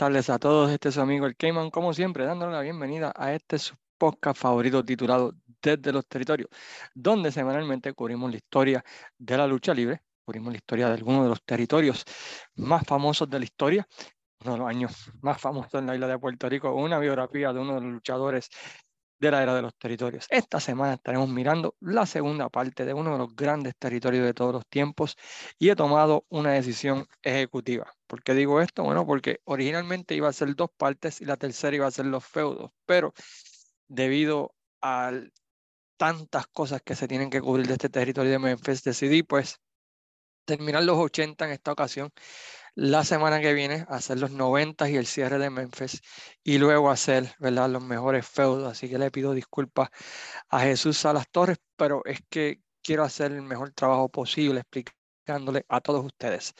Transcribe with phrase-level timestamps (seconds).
[0.00, 0.70] tardes a todos.
[0.70, 3.58] Este es su amigo el Cayman, como siempre, dándole la bienvenida a este
[3.98, 6.48] podcast favorito titulado Desde los Territorios,
[6.94, 8.82] donde semanalmente cubrimos la historia
[9.18, 12.02] de la lucha libre, cubrimos la historia de algunos de los territorios
[12.54, 13.86] más famosos de la historia,
[14.42, 17.60] uno de los años más famosos en la isla de Puerto Rico, una biografía de
[17.60, 18.48] uno de los luchadores
[19.20, 20.26] de la era de los territorios.
[20.30, 24.52] Esta semana estaremos mirando la segunda parte de uno de los grandes territorios de todos
[24.52, 25.16] los tiempos
[25.58, 27.92] y he tomado una decisión ejecutiva.
[28.06, 28.82] ¿Por qué digo esto?
[28.82, 32.24] Bueno, porque originalmente iba a ser dos partes y la tercera iba a ser los
[32.24, 33.12] feudos, pero
[33.88, 35.12] debido a
[35.98, 39.60] tantas cosas que se tienen que cubrir de este territorio de Memphis, decidí pues
[40.46, 42.10] terminar los 80 en esta ocasión
[42.74, 46.02] la semana que viene hacer los 90 y el cierre de Memphis
[46.42, 47.70] y luego hacer ¿verdad?
[47.70, 48.70] los mejores feudos.
[48.70, 49.90] Así que le pido disculpas
[50.48, 54.62] a Jesús Salas Torres, pero es que quiero hacer el mejor trabajo posible
[55.20, 56.54] explicándole a todos ustedes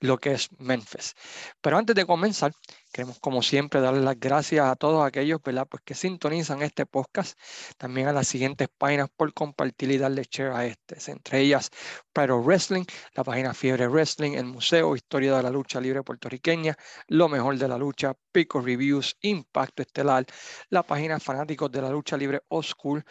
[0.00, 1.14] lo que es Memphis.
[1.60, 2.52] Pero antes de comenzar,
[2.96, 5.66] Queremos, como siempre, darle las gracias a todos aquellos ¿verdad?
[5.68, 7.38] Pues que sintonizan este podcast,
[7.76, 11.68] también a las siguientes páginas por compartir y darle share a este, entre ellas
[12.14, 16.74] Pro Wrestling, la página Fiebre Wrestling, el Museo, Historia de la Lucha Libre Puertorriqueña,
[17.08, 20.24] Lo Mejor de la Lucha, Pico Reviews, Impacto Estelar,
[20.70, 23.04] la página Fanáticos de la Lucha Libre Old School,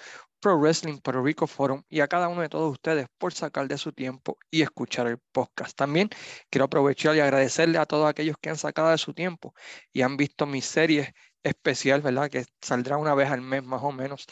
[0.46, 3.80] Pro Wrestling Puerto Rico Forum y a cada uno de todos ustedes por sacar de
[3.80, 5.76] su tiempo y escuchar el podcast.
[5.76, 6.08] También
[6.52, 9.56] quiero aprovechar y agradecerle a todos aquellos que han sacado de su tiempo
[9.92, 12.30] y han visto mi serie especial, ¿verdad?
[12.30, 14.28] Que saldrá una vez al mes más o menos,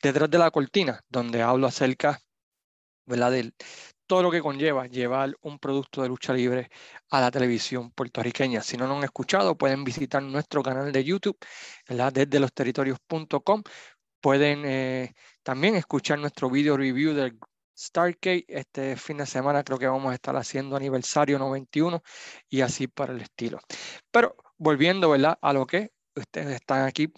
[0.00, 2.20] detrás de la cortina, donde hablo acerca,
[3.04, 3.32] ¿verdad?
[3.32, 3.52] De
[4.06, 6.70] todo lo que conlleva llevar un producto de lucha libre
[7.10, 8.62] a la televisión puertorriqueña.
[8.62, 11.36] Si no lo han escuchado, pueden visitar nuestro canal de YouTube,
[11.88, 12.12] ¿verdad?
[12.12, 13.64] Desde los territorios.com
[14.20, 15.14] Pueden eh,
[15.46, 17.38] también escuchar nuestro video review del
[17.78, 18.44] Stargate.
[18.48, 22.02] Este fin de semana creo que vamos a estar haciendo aniversario 91
[22.48, 23.60] y así para el estilo.
[24.10, 25.38] Pero volviendo ¿verdad?
[25.40, 27.12] a lo que ustedes están aquí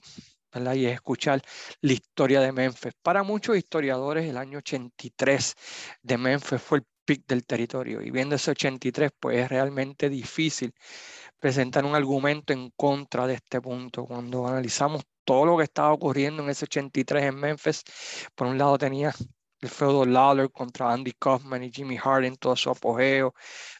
[0.52, 0.74] ¿verdad?
[0.74, 1.40] y es escuchar
[1.80, 2.92] la historia de Memphis.
[3.00, 5.54] Para muchos historiadores, el año 83
[6.02, 10.74] de Memphis fue el pic del territorio y viendo ese 83, pues es realmente difícil
[11.38, 14.06] presentar un argumento en contra de este punto.
[14.06, 17.84] Cuando analizamos todo lo que estaba ocurriendo en ese 83 en Memphis.
[18.34, 19.14] Por un lado tenía
[19.60, 23.34] el feudo Lawler contra Andy Kaufman y Jimmy Hart en todo su apogeo,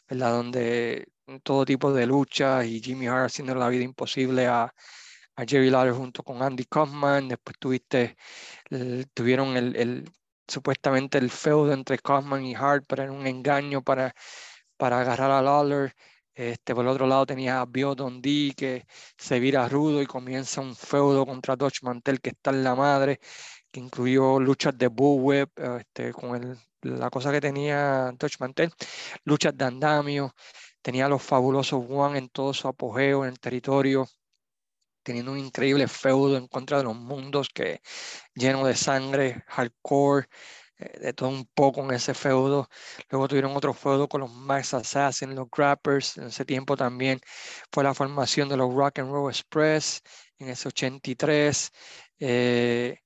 [0.07, 0.33] ¿verdad?
[0.33, 1.07] Donde
[1.41, 4.71] todo tipo de lucha y Jimmy Hart haciendo la vida imposible a,
[5.35, 7.27] a Jerry Lawler junto con Andy Kaufman.
[7.29, 8.15] Después tuviste,
[9.15, 10.11] tuvieron el,
[10.47, 14.13] supuestamente el feudo entre Kaufman y Hart, pero era un engaño para,
[14.77, 15.95] para agarrar a Lawler.
[16.39, 18.85] Este, por el otro lado tenía a Bio D que
[19.17, 23.19] se vira rudo y comienza un feudo contra Dodge Mantel que está en la madre,
[23.69, 28.71] que incluyó luchas de Bullwhip, este, con el, la cosa que tenía Dodge Mantel,
[29.25, 30.33] luchas de andamio,
[30.81, 34.07] tenía los fabulosos One en todo su apogeo en el territorio,
[35.03, 37.81] teniendo un increíble feudo en contra de los mundos que
[38.33, 40.29] lleno de sangre, hardcore,
[40.79, 42.69] eh, de todo un poco en ese feudo.
[43.09, 46.17] Luego tuvieron otro feudo con los Max Assassins, los Grappers.
[46.17, 47.19] En ese tiempo también
[47.71, 50.01] fue la formación de los Rock and Roll Express
[50.39, 51.71] en ese 83.
[52.19, 52.97] Eh,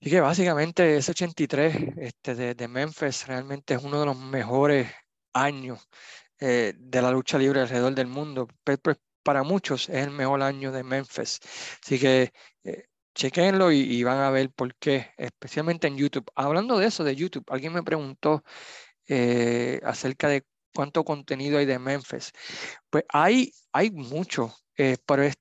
[0.00, 4.90] y que básicamente ese 83 este, de, Memphis realmente es uno de los mejores
[5.32, 5.88] años
[6.40, 8.48] eh, de la lucha libre alrededor del mundo.
[9.22, 11.40] para muchos es el mejor año de Memphis.
[11.82, 12.32] Así que
[13.18, 16.30] chequenlo y, van a ver por qué, especialmente en YouTube.
[16.36, 18.44] Hablando de eso, de YouTube, alguien me preguntó
[19.08, 22.32] eh, acerca de cuánto contenido hay de Memphis.
[22.90, 25.34] Pues hay, hay mucho, eh, pero es,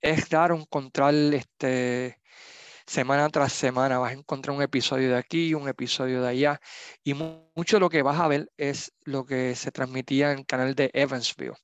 [0.00, 2.20] es raro encontrar este,
[2.86, 3.98] semana tras semana.
[3.98, 6.60] Vas a encontrar un episodio de aquí, un episodio de allá.
[7.02, 10.74] Y mucho lo que vas a ver es lo que se transmitía en el canal
[10.74, 11.54] de Evansville.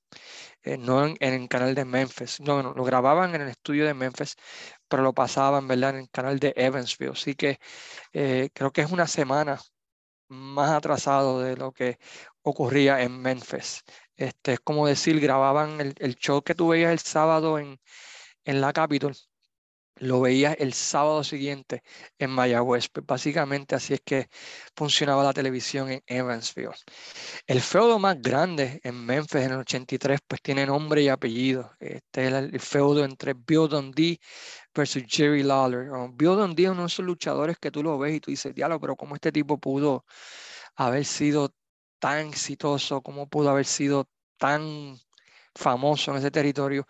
[0.65, 2.41] Eh, no en, el canal de Memphis.
[2.41, 4.37] No, no, lo grababan en el estudio de Memphis,
[4.95, 5.91] pero lo pasaban, ¿verdad?
[5.91, 7.11] En el canal de Evansville.
[7.13, 7.59] Así que
[8.13, 9.61] eh, creo que es una semana
[10.29, 11.99] más atrasado de lo que
[12.43, 13.83] ocurría en Memphis.
[14.17, 17.81] Este, es como decir, grababan el, el show que tú veías el sábado en,
[18.45, 19.17] en la Capitol,
[19.97, 21.83] lo veías el sábado siguiente
[22.19, 22.89] en Mayagüez.
[23.07, 24.29] Básicamente así es que
[24.77, 26.75] funcionaba la televisión en Evansville.
[27.47, 31.73] El feudo más grande en Memphis en el 83 pues tiene nombre y apellido.
[31.79, 34.19] Este es el, feudo entre Bill Dundee
[34.75, 35.89] versus Jerry Lawler.
[36.15, 38.81] Bill Dundee es uno de esos luchadores que tú lo ves y tú dices, diablo,
[38.81, 40.05] pero ¿cómo este tipo pudo
[40.77, 41.55] haber sido
[41.99, 43.03] tan exitoso?
[43.03, 44.09] ¿Cómo pudo haber sido
[44.39, 44.99] tan
[45.55, 46.87] famoso en ese territorio?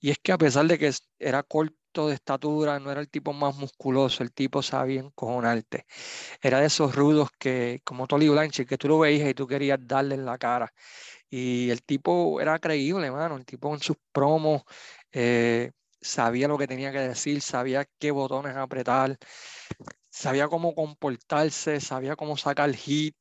[0.00, 1.74] Y es que a pesar de que era corto,
[2.08, 5.86] de estatura, no era el tipo más musculoso, el tipo sabía encojonarte.
[6.42, 9.78] Era de esos rudos que, como Tolly Blanche, que tú lo veías y tú querías
[9.86, 10.72] darle en la cara.
[11.30, 13.36] Y el tipo era creíble, hermano.
[13.36, 14.62] El tipo en sus promos
[15.12, 19.18] eh, sabía lo que tenía que decir, sabía qué botones apretar,
[20.10, 23.16] sabía cómo comportarse, sabía cómo sacar hit,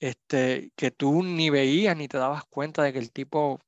[0.00, 3.60] este, que tú ni veías ni te dabas cuenta de que el tipo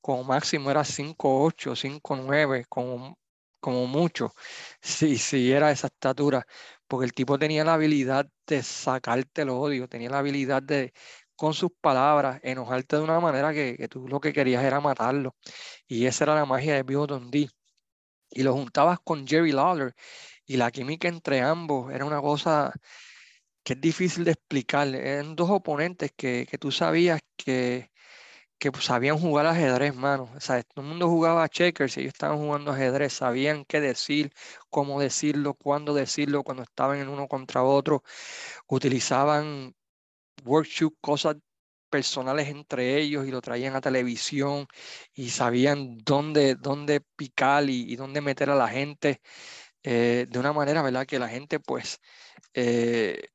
[0.00, 3.18] como máximo era 5'8, 5'9, como,
[3.64, 4.34] como mucho,
[4.82, 6.46] si, si era esa estatura,
[6.86, 10.92] porque el tipo tenía la habilidad de sacarte el odio, tenía la habilidad de,
[11.34, 15.34] con sus palabras, enojarte de una manera que, que tú lo que querías era matarlo.
[15.86, 17.48] Y esa era la magia de Bill Dundee.
[18.30, 19.94] Y lo juntabas con Jerry Lawler
[20.46, 22.72] y la química entre ambos era una cosa
[23.64, 24.88] que es difícil de explicar.
[24.94, 27.90] Eran dos oponentes que, que tú sabías que,
[28.72, 30.30] que sabían jugar ajedrez, mano.
[30.36, 34.32] O sea, todo el mundo jugaba checkers y ellos estaban jugando ajedrez, sabían qué decir,
[34.70, 38.02] cómo decirlo, cuándo decirlo, cuando estaban en uno contra otro.
[38.68, 39.74] Utilizaban
[40.44, 41.36] workshoot, cosas
[41.90, 44.66] personales entre ellos y lo traían a televisión
[45.14, 49.20] y sabían dónde, dónde picar y, dónde meter a la gente
[49.84, 51.06] eh, de una manera, ¿verdad?
[51.06, 52.00] Que la gente pues
[52.54, 53.28] eh,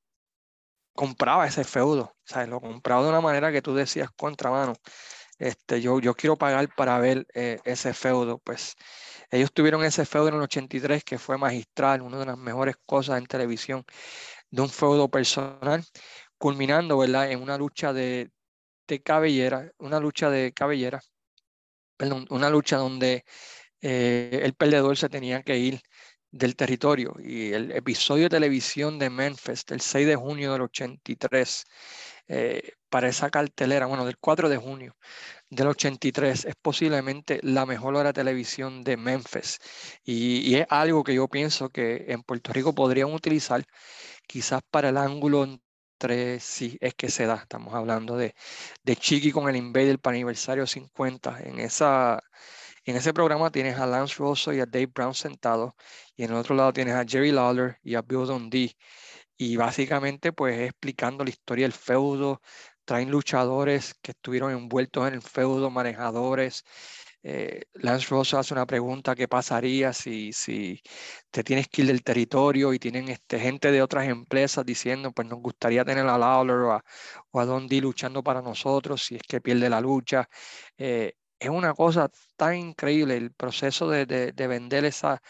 [0.93, 4.73] compraba ese feudo, sea, Lo compraba de una manera que tú decías contramano.
[5.39, 8.39] Este, yo, yo quiero pagar para ver eh, ese feudo.
[8.39, 8.75] Pues
[9.31, 13.17] ellos tuvieron ese feudo en el 83 que fue magistral, una de las mejores cosas
[13.17, 13.85] en televisión
[14.51, 15.83] de un feudo personal,
[16.37, 17.31] culminando, ¿verdad?
[17.31, 18.31] En una lucha de,
[18.87, 21.01] de cabellera, una lucha de cabellera,
[21.97, 23.25] perdón, una lucha donde
[23.81, 25.81] eh, el perdedor se tenía que ir
[26.31, 27.15] del territorio.
[27.19, 31.65] Y el episodio de televisión de Memphis del 6 de junio del 83,
[32.27, 34.95] eh, para esa cartelera, bueno, del 4 de junio
[35.49, 39.59] del 83, es posiblemente la mejor hora de televisión de Memphis.
[40.03, 43.63] Y, es algo que yo pienso que en Puerto Rico podrían utilizar
[44.27, 48.35] quizás para el ángulo entre, si es que se da, estamos hablando de,
[48.83, 52.23] de Chiqui con el Invader para aniversario 50, en esa
[52.85, 55.73] en ese programa tienes a Lance Rosso y a Dave Brown sentados
[56.15, 58.75] y en el otro lado tienes a Jerry Lawler y a Bill Dundee.
[59.37, 62.41] Y básicamente pues explicando la historia del feudo,
[62.89, 66.63] traen luchadores que estuvieron envueltos en el feudo, manejadores.
[67.21, 70.81] Eh, Lance Rosso hace una pregunta, ¿qué pasaría si, si
[71.29, 75.27] te tienes que ir del territorio y tienen este, gente de otras empresas diciendo, pues
[75.27, 76.83] nos gustaría tener a Lawler o a,
[77.29, 80.27] o a Dundee luchando para nosotros si es que pierde la lucha?
[80.75, 85.21] Eh, es una cosa tan increíble el proceso de, de, vender esa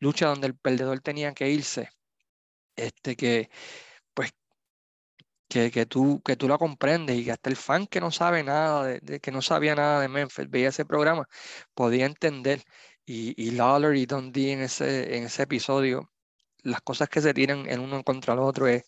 [0.00, 1.90] lucha donde el perdedor tenía que irse,
[2.76, 3.50] este, que
[5.48, 8.42] que, que, tú, que tú la comprendes y que hasta el fan que no sabe
[8.42, 11.28] nada, de, que no sabía nada de Memphis, veía ese programa,
[11.74, 12.62] podía entender.
[13.06, 16.10] Y, y Lawler y Dundee en ese, en ese episodio,
[16.62, 18.84] las cosas que se tiran en uno contra el otro es,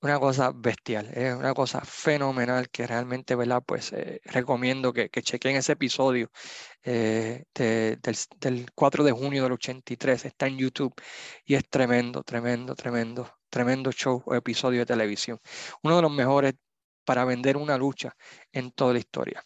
[0.00, 3.62] una cosa bestial, es una cosa fenomenal que realmente, ¿verdad?
[3.66, 6.30] Pues eh, recomiendo que, que, chequen ese episodio
[6.84, 7.98] eh, del,
[8.38, 10.94] del, 4 de junio del 83, está en YouTube
[11.44, 15.40] y es tremendo, tremendo, tremendo, tremendo show o episodio de televisión.
[15.82, 16.54] Uno de los mejores
[17.04, 18.14] para vender una lucha
[18.52, 19.42] en toda la historia.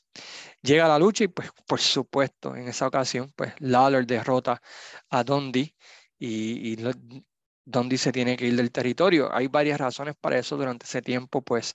[0.63, 4.61] Llega la lucha y pues por supuesto en esa ocasión pues Lawler derrota
[5.11, 5.75] a Dundee
[6.19, 9.33] y, y se tiene que ir del territorio.
[9.33, 10.57] Hay varias razones para eso.
[10.57, 11.75] Durante ese tiempo, pues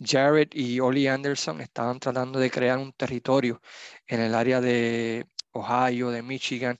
[0.00, 3.60] Jared y Ollie Anderson estaban tratando de crear un territorio
[4.06, 6.78] en el área de Ohio, de Michigan.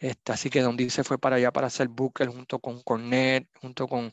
[0.00, 3.88] Este, así que Dundee se fue para allá para hacer Booker junto con Cornette, junto
[3.88, 4.12] con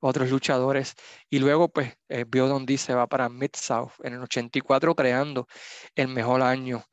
[0.00, 0.94] otros luchadores.
[1.30, 5.46] Y luego, pues, eh, vio Dundee se va para Mid-South en el 84, creando
[5.94, 6.84] el mejor año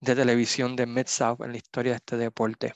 [0.00, 2.74] de televisión de Mid-South en la historia de este deporte.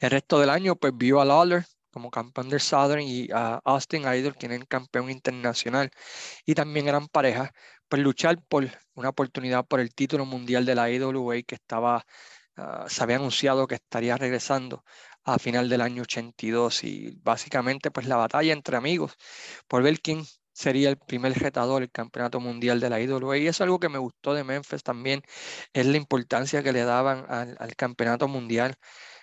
[0.00, 4.02] El resto del año, pues, vio a Lawler como campeón del Southern y a Austin
[4.02, 5.90] Idol, quien es campeón internacional,
[6.46, 7.50] y también eran parejas,
[7.88, 12.04] pues luchar por una oportunidad por el título mundial de la IWA que estaba,
[12.56, 14.84] ah, se había anunciado que estaría regresando
[15.24, 19.16] a final del año 82 y básicamente pues la batalla entre amigos
[19.68, 23.60] por ver quién sería el primer retador del campeonato mundial de la IWA y es
[23.60, 25.22] algo que me gustó de Memphis también,
[25.72, 28.74] es la importancia que le daban al, campeonato mundial.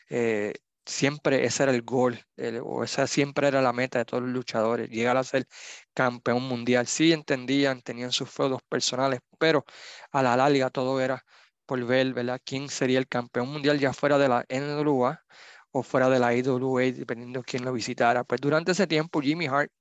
[0.10, 0.54] Eh,
[0.86, 2.20] siempre ese era el gol,
[2.64, 5.48] o esa siempre era la meta de todos los luchadores, llegar a ser
[5.94, 6.88] campeón mundial.
[6.88, 9.66] Sí entendían, tenían sus feudos personales, pero
[10.12, 11.24] a la larga todo era
[11.70, 12.42] por ver, ¿verdad?
[12.44, 15.24] ¿Quién sería el campeón mundial ya fuera de la NWA
[15.72, 18.24] o fuera de la IWA, dependiendo de quién lo visitara?
[18.24, 19.72] Pues durante ese tiempo Jimmy Hart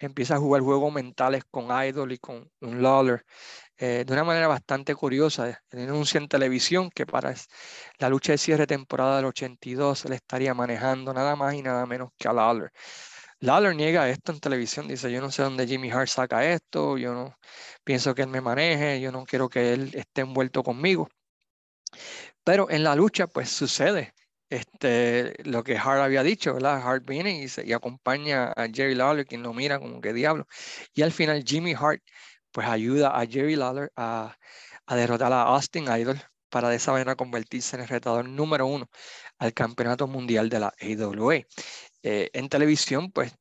[0.00, 3.24] empieza a jugar juegos mentales con Idol y con un Lawler
[3.78, 5.62] eh, de una manera bastante curiosa.
[5.70, 7.34] Denuncia en televisión que para
[7.98, 12.10] la lucha de cierre temporada del 82 le estaría manejando nada más y nada menos
[12.18, 12.72] que a Lawler.
[13.40, 17.14] Lawler niega esto en televisión, dice, yo no sé dónde Jimmy Hart saca esto, yo
[17.14, 17.36] no
[17.84, 21.08] pienso que él me maneje, yo no quiero que él esté envuelto conmigo.
[22.44, 24.14] Pero en la lucha, pues sucede
[24.50, 26.82] este, lo que Hart había dicho, ¿verdad?
[26.84, 30.46] Hart viene y, acompaña a Jerry Lawler, quien lo mira como que diablo.
[30.94, 32.02] Y al final Jimmy Hart,
[32.52, 34.36] pues ayuda a Jerry Lawler a,
[34.88, 38.90] derrotar a Austin Idol para de esa manera convertirse en el retador número uno
[39.38, 41.36] al campeonato mundial de la AWA.
[42.02, 43.32] Eh, en televisión, pues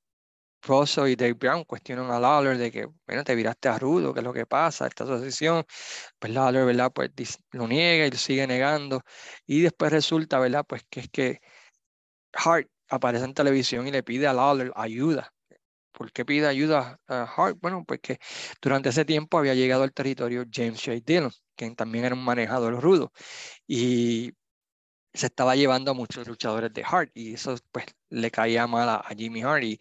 [0.64, 4.20] Russell y Dave Brown cuestionan a Lawler de que, bueno, te viraste a Rudo, ¿qué
[4.20, 4.88] es lo que pasa?
[4.88, 5.66] Esta asociación,
[6.20, 6.92] pues Lawler, ¿verdad?
[6.94, 7.12] Pues
[7.52, 9.02] lo niega y lo sigue negando.
[9.46, 10.66] Y después resulta, ¿verdad?
[10.68, 11.42] Pues que es que
[12.34, 15.34] Hart aparece en televisión y le pide a Lawler ayuda.
[15.92, 17.58] ¿Por qué pide ayuda a Hart?
[17.62, 18.20] Bueno, pues que
[18.62, 21.00] durante ese tiempo había llegado al territorio James J.
[21.06, 23.12] Dillon, quien también era un manejador rudo.
[23.68, 24.34] Y
[25.14, 29.04] se estaba llevando a muchos luchadores de Hart y eso pues le caía mal a,
[29.18, 29.80] Jimmy Hart y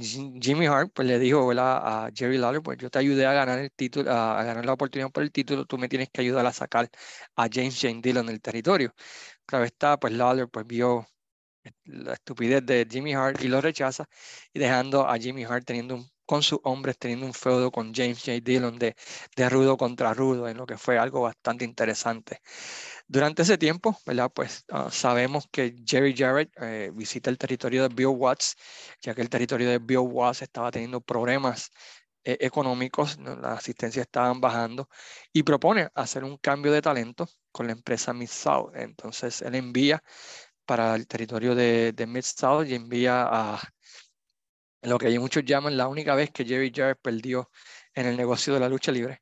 [0.00, 3.70] Jimmy Hart pues le dijo a Jerry Lawler pues yo te ayudé a ganar el
[3.72, 6.90] título a, ganar la oportunidad por el título tú me tienes que ayudar a sacar
[7.36, 8.94] a James Shane Dillon del territorio
[9.46, 11.06] claro está pues Lawler pues vio
[11.84, 14.06] la estupidez de Jimmy Hart y lo rechaza
[14.52, 18.18] y dejando a Jimmy Hart teniendo un con sus hombres teniendo un feudo con James
[18.18, 18.40] J.
[18.42, 18.96] Dillon de,
[19.36, 22.40] de rudo contra rudo, en lo que fue algo bastante interesante.
[23.12, 24.30] Durante ese tiempo, ¿verdad?
[24.34, 28.56] Pues ah, sabemos que Jerry Jarrett eh, visita el territorio de Bill Watts,
[29.02, 31.70] ya que el territorio de Bill Watts estaba teniendo problemas
[32.24, 34.88] eh, económicos, la asistencia estaban bajando,
[35.30, 38.72] y propone hacer un cambio de talento con la empresa Mid South.
[38.76, 40.02] Entonces él envía
[40.64, 43.60] para el territorio de Mid South y envía a
[44.82, 47.50] lo que muchos llaman la única vez que Jerry Jarrett perdió
[47.94, 49.21] en el negocio de la lucha libre.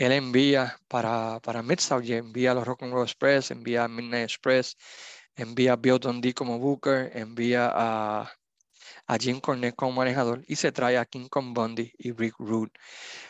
[0.00, 4.24] Él envía para, para Mid-South, envía a los Rock and Roll Express, envía a Midnight
[4.24, 4.78] Express,
[5.36, 8.32] envía a Bill Dundee como Booker, envía a,
[9.06, 12.72] a Jim Cornette como manejador y se trae a King Kong Bundy y Rick Rude.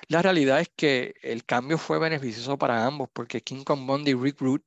[0.07, 4.15] La realidad es que el cambio fue beneficioso para ambos porque King Kong Bundy y
[4.15, 4.63] Rick Rude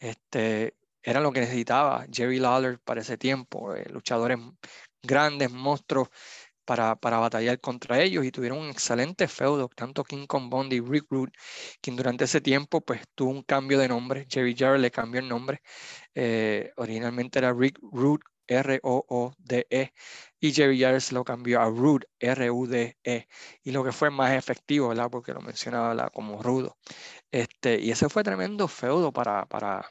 [0.00, 4.38] este, eran lo que necesitaba Jerry Lawler para ese tiempo, eh, luchadores
[5.00, 6.08] grandes monstruos
[6.66, 10.80] para, para, batallar contra ellos y tuvieron un excelente feudo, tanto King Kong Bondi y
[10.80, 11.30] Rick Root,
[11.80, 15.28] quien durante ese tiempo pues tuvo un cambio de nombre, Jerry Jarrett le cambió el
[15.28, 15.62] nombre,
[16.14, 19.92] eh, originalmente era Rick Root, R-O-O-D-E,
[20.40, 23.28] y Jerry Jarrett se lo cambió a Root, R-U-D-E,
[23.62, 25.10] y lo que fue más efectivo, ¿verdad?
[25.10, 26.76] Porque lo mencionaba como rudo.
[27.30, 29.90] Este, y ese fue tremendo feudo para, para,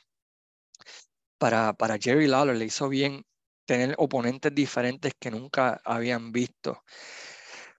[1.37, 3.25] para, para Jerry Lawler, le hizo bien
[3.65, 6.83] tener oponentes diferentes que nunca habían visto.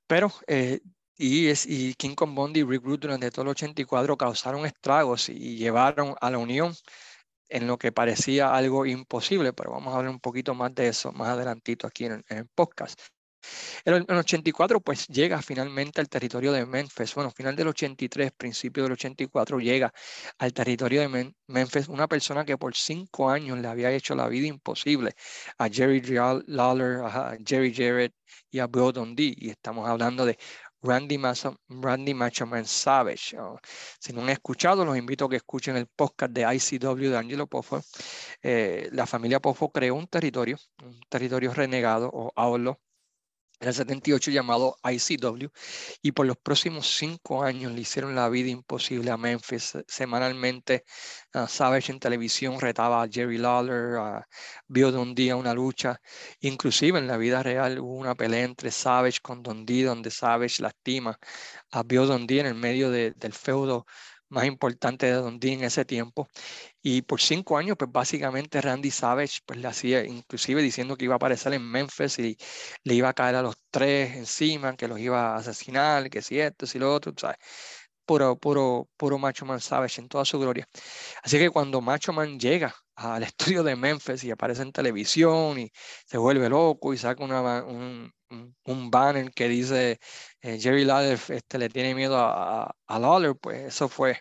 [0.07, 0.81] Pero, eh,
[1.16, 5.57] y, es, y King Kong Bondi y Rick durante todo el 84 causaron estragos y
[5.57, 6.75] llevaron a la unión
[7.49, 11.12] en lo que parecía algo imposible, pero vamos a hablar un poquito más de eso
[11.12, 13.00] más adelantito aquí en el podcast.
[13.85, 17.15] En el 84 pues llega finalmente al territorio de Memphis.
[17.15, 19.93] Bueno, final del 83, principio del 84 llega
[20.38, 24.47] al territorio de Memphis una persona que por cinco años le había hecho la vida
[24.47, 25.15] imposible
[25.59, 26.03] a Jerry
[26.47, 28.15] Lawler, a Jerry Jarrett
[28.50, 29.35] y a Bill Dundee.
[29.37, 30.38] Y estamos hablando de
[30.83, 31.19] Randy,
[31.69, 33.37] Randy Man Savage.
[33.38, 33.59] Oh,
[33.99, 37.47] si no han escuchado, los invito a que escuchen el podcast de ICW de Angelo
[37.47, 37.83] Poffo.
[38.43, 42.79] Eh, la familia Poffo creó un territorio, un territorio renegado o outlaw
[43.61, 45.49] en el 78 llamado ICW
[46.03, 49.79] y por los próximos cinco años le hicieron la vida imposible a Memphis.
[49.89, 50.85] Semanalmente
[51.35, 54.29] uh, Savage en televisión retaba a Jerry Lawler, a
[54.69, 56.01] vio Dundee a una lucha.
[56.41, 61.19] Inclusive en la vida real hubo una pelea entre Savage con Dundee donde Savage lastima
[61.73, 63.87] a Dundee en el medio del feudo
[64.28, 66.28] más importante de Dundee en ese tiempo.
[66.83, 71.14] Y por cinco años, pues básicamente Randy Savage, pues le hacía, inclusive diciendo que iba
[71.14, 72.37] a aparecer en Memphis y
[72.85, 76.40] le iba a caer a los tres encima, que los iba a asesinar, que si
[76.40, 77.38] esto, si lo otro, ¿sabes?
[78.04, 80.68] Puro, puro, puro Macho Man Savage en toda su gloria.
[81.23, 85.71] Así que cuando Macho Man llega al estudio de Memphis y aparece en televisión y
[86.06, 90.00] se vuelve loco y saca una, un, un banner que dice
[90.40, 94.21] eh, Jerry Lawler este, le tiene miedo a, Lawler, pues eso fue,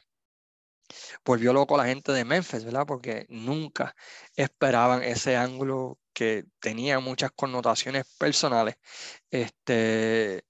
[1.25, 2.85] volvió loco a la gente de Memphis, ¿verdad?
[2.87, 3.95] Porque nunca
[4.35, 8.77] esperaban ese ángulo que tenía muchas connotaciones personales
[9.31, 10.45] este,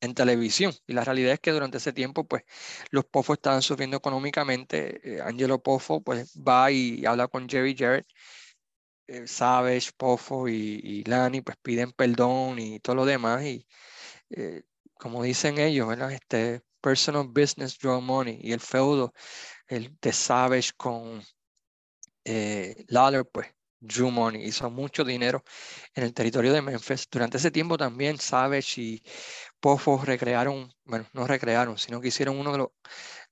[0.00, 0.72] en televisión.
[0.86, 2.44] Y la realidad es que durante ese tiempo, pues,
[2.90, 5.16] los Poffo estaban sufriendo económicamente.
[5.18, 8.06] Eh, Angelo Poffo, pues, va y habla con Jerry Jarrett
[9.06, 13.66] eh, Savage, Poffo y, Lani pues piden perdón y todo lo demás y
[14.30, 14.62] eh,
[14.94, 16.12] como dicen ellos, ¿verdad?
[16.12, 19.12] Este personal business draw money y el feudo
[19.68, 21.22] el de Savage con
[22.24, 22.86] eh,
[23.32, 23.48] pues
[23.82, 25.42] Drew Money, hizo mucho dinero
[25.94, 27.08] en el territorio de Memphis.
[27.10, 29.02] Durante ese tiempo también Savage y
[29.60, 32.68] Poffo recrearon, bueno, no recrearon, sino que hicieron uno de los,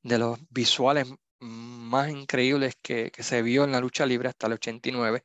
[0.03, 1.07] de los visuales
[1.41, 5.25] más increíbles que, que se vio en la lucha libre hasta el 89,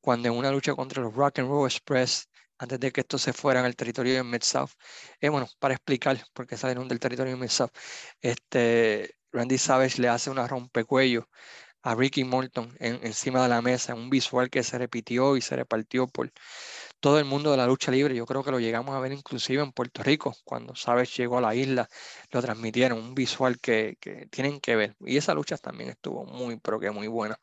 [0.00, 3.32] cuando en una lucha contra los Rock and Roll Express antes de que estos se
[3.32, 4.70] fueran al territorio de Mid-South.
[5.20, 7.70] Eh, bueno, para explicar por qué salieron del territorio de Mid-South,
[8.20, 11.28] este, Randy Savage le hace una rompecuello
[11.82, 16.08] a Ricky Morton encima de la mesa, un visual que se repitió y se repartió
[16.08, 16.32] por
[17.00, 18.14] todo el mundo de la lucha libre.
[18.14, 21.40] Yo creo que lo llegamos a ver inclusive en Puerto Rico, cuando Savage llegó a
[21.40, 21.88] la isla,
[22.30, 24.96] lo transmitieron, un visual que, que tienen que ver.
[25.00, 27.38] Y esa lucha también estuvo muy, pero que muy buena.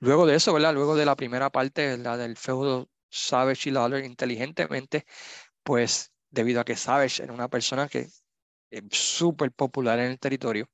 [0.00, 0.74] Luego de eso, ¿verdad?
[0.74, 5.06] Luego de la primera parte, la del feudo Savage y Lawler inteligentemente,
[5.62, 8.08] pues debido a que Savage era una persona que
[8.70, 10.68] es súper popular en el territorio,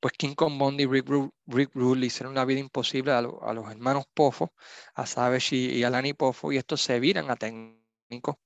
[0.00, 1.08] pues King Kong Bondi y Rick,
[1.46, 4.52] Rick le hicieron la vida imposible a, los hermanos Poffo,
[4.94, 8.36] a Savage y, a Lani Poffo, y estos se viran a técnicos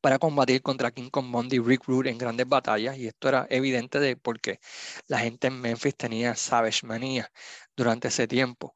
[0.00, 3.46] para combatir contra King Kong Bondi y Rick Rude en grandes batallas, y esto era
[3.50, 4.60] evidente de porque
[5.06, 7.30] la gente en Memphis tenía Savage manía
[7.76, 8.74] durante ese tiempo.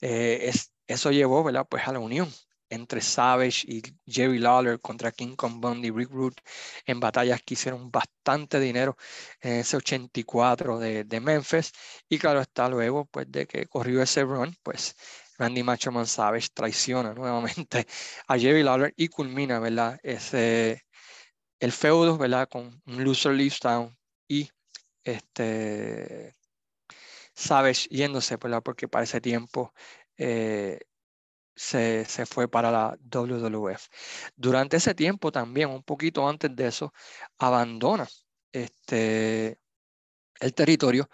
[0.00, 1.44] Eh, es, eso llevó.
[1.68, 2.28] Pues a la unión
[2.70, 6.40] entre Savage y Jerry Lawler contra King Kong Bundy Rick Root
[6.86, 8.96] en batallas que hicieron bastante dinero
[9.40, 11.72] en ese 84 de, Memphis.
[12.08, 14.96] Y claro está luego, pues de que corrió ese run, pues
[15.38, 17.86] Randy Machoman Savage traiciona nuevamente
[18.28, 19.98] a Jerry Lawler y culmina, ¿verdad?
[20.02, 20.84] Ese,
[21.60, 22.48] el feudo, ¿verdad?
[22.48, 23.96] Con un loser leaves down
[24.28, 24.48] y
[25.04, 26.36] este
[27.34, 28.62] Savage yéndose, ¿verdad?
[28.62, 29.72] Porque para ese tiempo
[30.18, 30.78] eh,
[31.60, 33.88] se, fue para la WWF.
[34.36, 36.92] Durante ese tiempo también, un poquito antes de eso,
[37.38, 38.08] abandona
[38.52, 39.58] este,
[40.40, 41.08] el territorio,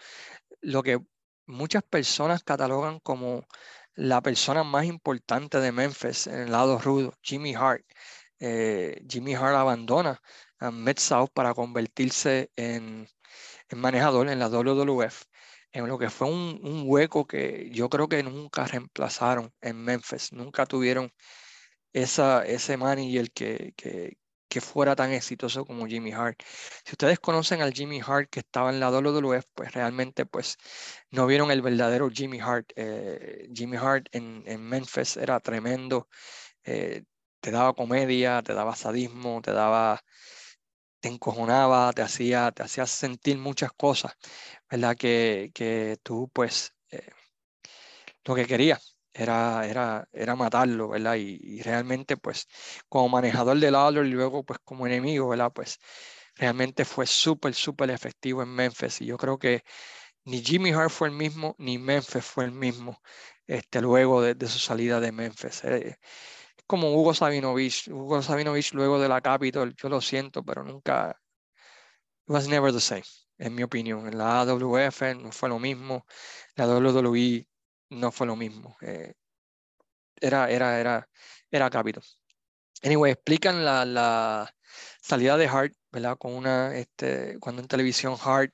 [0.60, 1.00] lo que
[1.46, 3.46] muchas personas catalogan como
[3.94, 7.84] la persona más importante de Memphis en el lado rudo, Jimmy Hart.
[8.38, 10.20] Eh, Jimmy Hart abandona
[10.58, 13.08] a Mid-South para convertirse en,
[13.68, 15.24] en manejador en la WWF
[15.76, 20.66] en lo que fue un, hueco que yo creo que nunca reemplazaron en Memphis, nunca
[20.66, 21.12] tuvieron
[21.92, 26.42] esa, ese manager que, que, que fuera tan exitoso como Jimmy Hart.
[26.84, 30.56] Si ustedes conocen al Jimmy Hart que estaba en la WWF, pues realmente pues
[31.10, 32.72] no vieron el verdadero Jimmy Hart.
[32.76, 36.08] Eh, Jimmy Hart en, en, Memphis era tremendo,
[36.64, 37.04] eh,
[37.40, 40.02] te daba comedia, te daba sadismo, te daba
[41.00, 44.12] te encojonaba, te hacía, te hacía sentir muchas cosas,
[44.70, 44.96] ¿verdad?
[44.96, 47.10] Que, que tú, pues, eh,
[48.24, 51.16] lo que querías era, era, era matarlo, ¿verdad?
[51.16, 52.46] Y, realmente, pues,
[52.88, 55.52] como manejador del Lawler y luego, pues, como enemigo, ¿verdad?
[55.54, 55.78] Pues,
[56.36, 59.00] realmente fue súper, súper efectivo en Memphis.
[59.00, 59.62] Y yo creo que
[60.24, 63.00] ni Jimmy Hart fue el mismo, ni Memphis fue el mismo,
[63.46, 65.64] este, luego de, su salida de Memphis.
[65.64, 65.96] Eh,
[66.66, 67.88] como Hugo Sabinovich.
[67.88, 71.20] Hugo Sabinovich luego de la Capitol, yo lo siento, pero nunca,
[72.26, 73.04] it was never the same,
[73.38, 74.06] en mi opinión.
[74.06, 76.06] En la AWF no fue lo mismo,
[76.56, 77.48] la WWE
[77.90, 78.76] no fue lo mismo.
[78.80, 79.14] Eh,
[80.20, 81.08] era, era, era,
[81.50, 82.02] era Capitol.
[82.82, 84.54] Anyway, explican la, la
[85.00, 86.18] salida de Hart, ¿verdad?
[86.18, 88.52] Con una, este, cuando en televisión Hart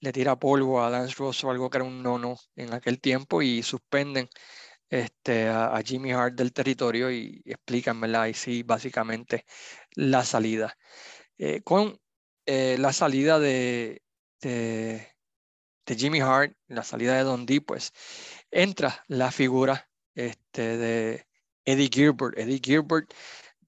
[0.00, 3.42] le tira polvo a Lance Ross o algo que era un nono en aquel tiempo
[3.42, 4.28] y suspenden
[4.90, 8.26] este, a, Jimmy Hart del territorio y explican, ¿verdad?
[8.26, 9.44] Y sí, básicamente
[9.94, 10.76] la salida.
[11.38, 12.00] Eh, con
[12.46, 14.02] eh, la salida de,
[14.40, 15.14] de,
[15.86, 17.92] Jimmy Hart, la salida de Don D, pues
[18.50, 21.26] entra la figura este, de
[21.64, 22.36] Eddie Gilbert.
[22.38, 23.12] Eddie Gilbert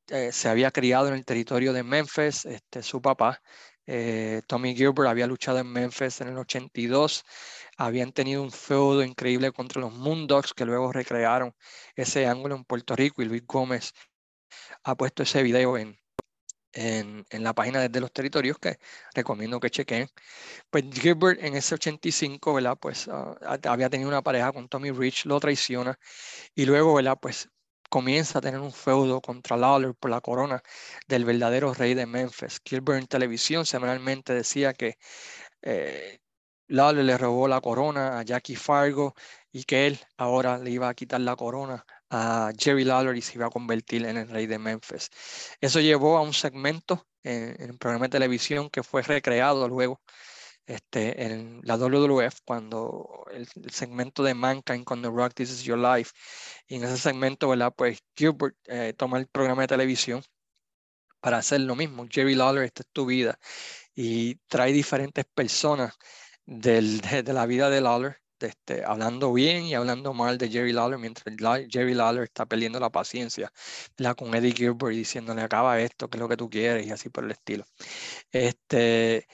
[0.09, 3.41] eh, se había criado en el territorio de Memphis, este, su papá.
[4.47, 7.25] Tommy Gilbert había luchado en Memphis en el 82
[7.77, 11.55] habían tenido un feudo increíble contra los Moondogs que luego recrearon
[11.97, 13.95] ese ángulo en Puerto Rico y Luis Gómez
[14.85, 15.99] ha puesto ese video en,
[16.73, 18.79] en, la página de los territorios que
[19.15, 20.09] recomiendo que chequen.
[20.71, 22.77] Pues Gilbert en ese 85, ¿verdad?
[22.81, 25.99] Pues ah, había tenido una pareja con Tommy Rich, lo traiciona
[26.55, 27.19] y luego, ¿verdad?
[27.21, 27.49] Pues
[27.91, 30.63] comienza a tener un feudo contra Lawler por la corona
[31.09, 32.61] del verdadero rey de Memphis.
[32.65, 34.97] Gilbert en televisión semanalmente decía que
[35.63, 36.21] eh,
[36.69, 39.15] Lawler le robó la corona a Jackie Fargo
[39.53, 43.35] y que él ahora le iba a quitar la corona a Jerry Lawler y se
[43.35, 45.11] iba a convertir en el rey de Memphis.
[45.61, 50.01] Eso llevó a un segmento en, un programa de televisión que fue recreado luego
[50.67, 55.79] este, en la WWF cuando el, segmento de Mankind con The Rock, This Is Your
[55.79, 56.13] Life.
[56.69, 57.73] Y en ese segmento, ¿verdad?
[57.77, 60.23] Pues Gilbert eh, toma el programa de televisión
[61.21, 62.07] para hacer lo mismo.
[62.11, 63.39] Jerry Lawler, esta es tu vida.
[63.95, 65.95] Y trae diferentes personas
[66.47, 70.99] del, de, la vida de Lawler este, hablando bien y hablando mal de Jerry Lawler,
[70.99, 71.35] mientras
[71.69, 73.53] Jerry Lawler está perdiendo la paciencia
[74.17, 77.25] con Eddie Gilbert diciéndole acaba esto, que es lo que tú quieres y así por
[77.25, 77.65] el estilo.
[78.33, 79.27] Este,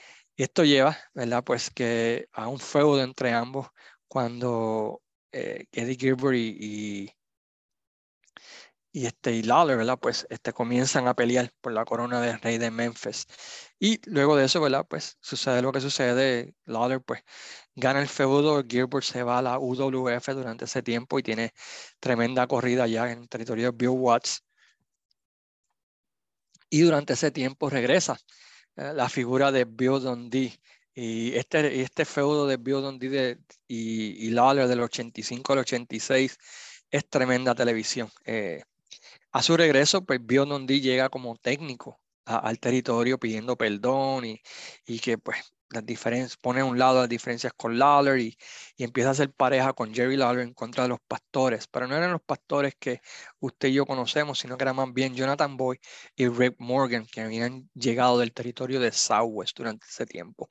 [0.43, 1.43] esto lleva, ¿verdad?
[1.43, 3.67] Pues que a un feudo entre ambos
[4.07, 7.11] cuando eh, Eddie Gilbert y,
[8.91, 9.99] y este Lawler, ¿verdad?
[9.99, 13.27] Pues este, comienzan a pelear por la corona del rey de Memphis.
[13.79, 14.85] Y luego de eso, ¿verdad?
[14.89, 16.55] Pues sucede lo que sucede.
[16.65, 17.21] Lawler, pues,
[17.75, 18.63] gana el feudo.
[18.67, 21.53] Gilbert se va a la UWF durante ese tiempo y tiene
[21.99, 24.43] tremenda corrida ya en territorio de Bill Watts.
[26.69, 28.17] Y durante ese tiempo regresa
[28.77, 30.59] la figura de Bill Dundee.
[30.93, 33.37] Y este, este feudo de Bill Dundee
[33.67, 36.37] y, y Lawler del 85 al 86
[36.91, 38.09] es tremenda televisión.
[38.25, 38.63] Eh,
[39.31, 44.41] a su regreso, pues Bionondi llega como técnico al territorio pidiendo perdón y,
[44.85, 45.37] y, que pues
[45.69, 48.37] las diferencias, pone a un lado las diferencias con Lawler y,
[48.77, 51.95] y, empieza a hacer pareja con Jerry Lawler en contra de los pastores, pero no
[51.95, 53.01] eran los pastores que
[53.39, 55.79] usted y yo conocemos, sino que eran más bien Jonathan Boy
[56.15, 60.49] y Rick Morgan, que habían llegado del territorio de Southwest durante ese tiempo.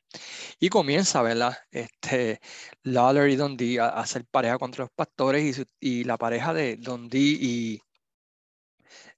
[0.60, 1.56] Y comienza, ¿verdad?
[1.70, 2.40] Este,
[2.82, 6.76] Lawler y Dundee a, a hacer pareja contra los pastores y, y la pareja de
[6.76, 7.80] Dundee y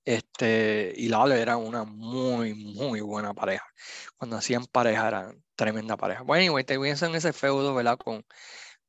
[0.08, 3.66] este, y Lawler era una muy, muy buena pareja.
[4.16, 6.22] Cuando hacían pareja, eran tremenda pareja.
[6.22, 7.98] Bueno, y te pienso en ese feudo, ¿verdad?
[7.98, 8.24] Con,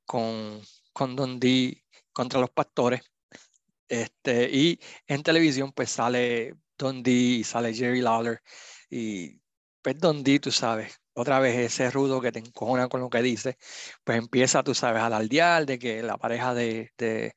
[0.05, 0.62] con,
[0.93, 3.01] con Don D contra los pastores.
[3.89, 8.41] Este, y en televisión, pues sale Don D y sale Jerry Lawler.
[8.89, 9.38] Y
[9.82, 13.22] pues Don D, tú sabes, otra vez ese rudo que te encojona con lo que
[13.22, 13.58] dice,
[14.04, 17.36] pues empieza, tú sabes, a alardear de que la pareja de, de,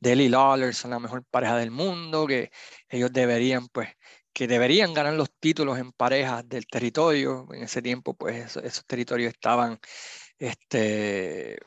[0.00, 2.50] de Lawler son la mejor pareja del mundo, que
[2.88, 3.90] ellos deberían, pues,
[4.32, 7.46] que deberían ganar los títulos en parejas del territorio.
[7.52, 9.78] En ese tiempo, pues, esos, territorios estaban
[10.38, 11.58] este,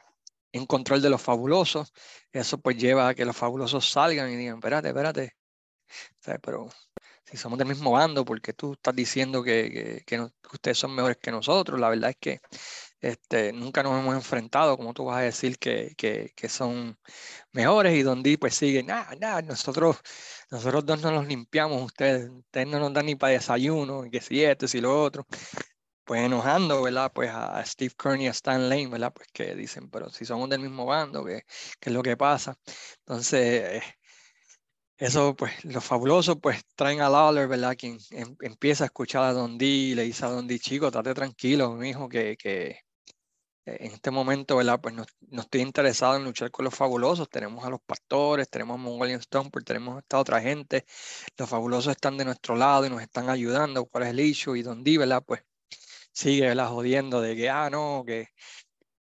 [0.52, 1.94] en control de los fabulosos.
[2.32, 5.34] Eso, pues, lleva a que los fabulosos salgan y digan, espérate, espérate.
[6.42, 6.70] pero
[7.34, 10.22] si somos del mismo bando, porque tú estás diciendo que, que,
[10.54, 11.80] ustedes son mejores que nosotros?
[11.80, 12.42] La verdad es que
[13.02, 16.98] este, nunca nos hemos enfrentado, como tú vas a decir, que, que, que son
[17.52, 19.98] mejores y donde pues siguen, nada, nada, nosotros,
[20.52, 24.44] nosotros dos no los limpiamos, ustedes, ustedes no nos dan ni para desayuno, que si
[24.44, 25.26] esto, si lo otro.
[26.06, 27.12] Pues enojando, ¿verdad?
[27.14, 29.14] Pues a Steve Kerr y a Stan Lane, ¿verdad?
[29.14, 31.44] Pues que dicen, pero si somos del mismo bando, ¿qué,
[31.80, 32.58] qué es lo que pasa?
[33.00, 33.82] Entonces,
[35.04, 37.76] eso, pues, lo fabuloso, pues, traen a Lawler, ¿verdad?
[37.78, 40.88] Quien em, empieza a escuchar a Don D y le dice a Don D, chico,
[40.88, 42.80] estate tranquilo, mi hijo, que, que,
[43.66, 44.80] en este momento, ¿verdad?
[44.82, 45.06] Pues no,
[45.42, 47.30] estoy interesado en luchar con los fabulosos.
[47.30, 50.86] Tenemos a los pastores, tenemos a Mongolian Stomper, tenemos a esta otra gente.
[51.38, 53.86] Los fabulosos están de nuestro lado y nos están ayudando.
[53.86, 54.58] ¿Cuál es el issue?
[54.60, 55.24] Y Don D, ¿verdad?
[55.26, 55.42] Pues
[56.14, 56.70] sigue, ¿verdad?
[56.70, 58.30] Jodiendo de que, ah, no, que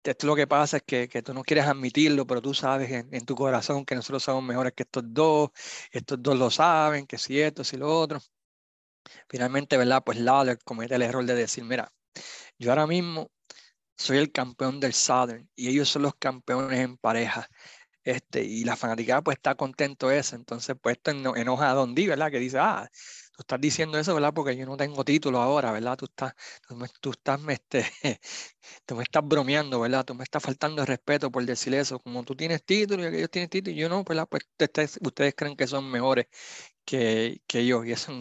[0.05, 3.09] esto lo que pasa es que, que tú no quieres admitirlo, pero tú sabes en,
[3.15, 5.51] en, tu corazón que nosotros somos mejores que estos dos.
[5.93, 8.21] Estos dos lo saben, que si esto, si lo otro.
[9.29, 10.03] Finalmente, ¿verdad?
[10.05, 11.93] Pues Lawler comete el error de decir, mira,
[12.59, 13.31] yo ahora mismo
[13.97, 17.49] soy el campeón del Southern y ellos son los campeones en pareja.
[18.05, 22.09] Este, y la fanaticada pues está contento eso, entonces pues esto enoja a Don D,
[22.09, 22.31] ¿verdad?
[22.31, 22.89] Que dice, ah,
[23.41, 24.33] tú estás diciendo eso, ¿verdad?
[24.35, 25.97] Porque yo no tengo título ahora, ¿verdad?
[25.97, 26.35] Tú estás,
[26.69, 27.85] tú me, tú estás, este,
[28.87, 30.05] tú me estás bromeando, ¿verdad?
[30.05, 33.31] Tú me estás faltando de respeto por decir eso, como tú tienes título y ellos
[33.31, 34.27] tienen título y yo no, ¿verdad?
[34.31, 36.27] Pues ustedes, ustedes creen que son mejores
[36.85, 38.13] que, que yo y eso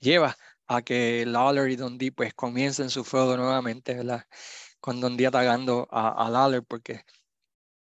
[0.00, 4.26] lleva a que Lawler y Don D pues comiencen su fuego nuevamente, ¿verdad?
[4.80, 7.04] con Don Día atacando a, a Lawler porque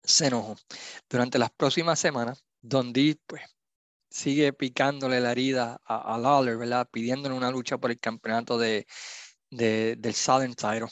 [0.04, 0.56] se enojó.
[1.10, 3.44] Durante las próximas semanas, Don D pues,
[4.18, 6.88] sigue picándole la herida a, a Lawler, ¿verdad?
[6.92, 8.88] Pidiéndole una lucha por el campeonato de,
[9.52, 10.88] de del Southern Title.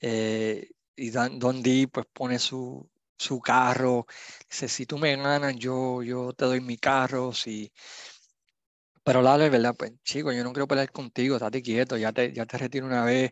[0.00, 4.06] Eh, y Don D pues pone su, su carro,
[4.50, 7.72] dice, si tú me ganas, yo, yo te doy mi carro, si...
[9.02, 9.74] Pero Lawler, ¿verdad?
[9.76, 13.04] Pues chico, yo no quiero pelear contigo, estate quieto, ya te, ya te retiro una
[13.04, 13.30] vez,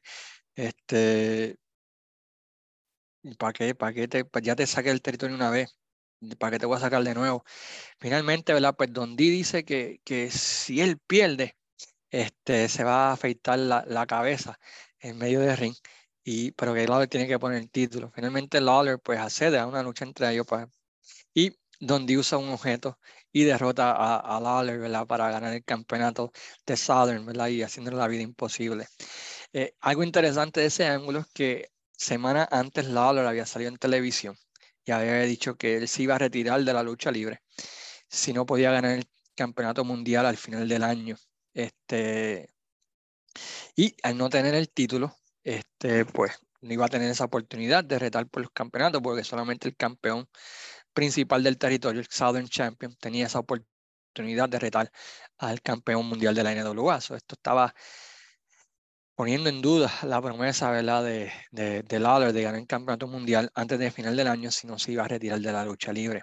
[0.55, 1.57] este,
[3.39, 3.75] ¿Para qué?
[3.77, 5.78] ¿Para qué te, ya te saqué el territorio una vez?
[6.39, 7.45] ¿Para qué te voy a sacar de nuevo?
[7.99, 8.75] Finalmente, ¿verdad?
[8.77, 11.57] Pues Don dice que, que si él pierde,
[12.11, 14.59] este, se va a afeitar la, la cabeza
[15.01, 15.75] en medio del ring,
[16.25, 18.11] y, pero que Lawler tiene que poner el título.
[18.15, 20.67] Finalmente Lawler pues accede a una lucha entre ellos pues,
[21.35, 22.99] y Don usa un objeto
[23.33, 25.07] y derrota a, a Lawler ¿verdad?
[25.07, 26.33] para ganar el campeonato
[26.67, 27.49] de Southern ¿verdad?
[27.49, 28.87] y haciéndole la vida imposible.
[29.53, 34.37] Eh, algo interesante de ese ángulo es que semana antes Lawler había salido en televisión
[34.89, 37.43] y había dicho que él se iba a retirar de la lucha libre
[38.09, 41.17] si no podía ganar el campeonato mundial al final del año.
[41.53, 42.55] Este,
[43.77, 47.99] y al no tener el título, este, pues no iba a tener esa oportunidad de
[47.99, 50.29] retar por los campeonatos porque solamente el campeón
[50.95, 54.91] principal del territorio, el Southern Champion, tenía esa oportunidad de retar
[55.37, 56.97] al campeón mundial de la NWA.
[56.97, 57.75] esto estaba
[59.19, 61.03] poniendo en duda la promesa ¿verdad?
[61.03, 64.69] De, de, de Lawler de ganar el campeonato mundial antes del final del año si
[64.69, 66.23] no se iba a retirar de la lucha libre.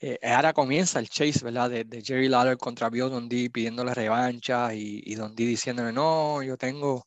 [0.00, 1.68] Eh, ahora comienza el chase, ¿verdad?
[1.68, 7.04] De, Jerry Lawler contra Bio Dundee pidiéndole revancha y, y Dundee diciéndole, no, yo tengo,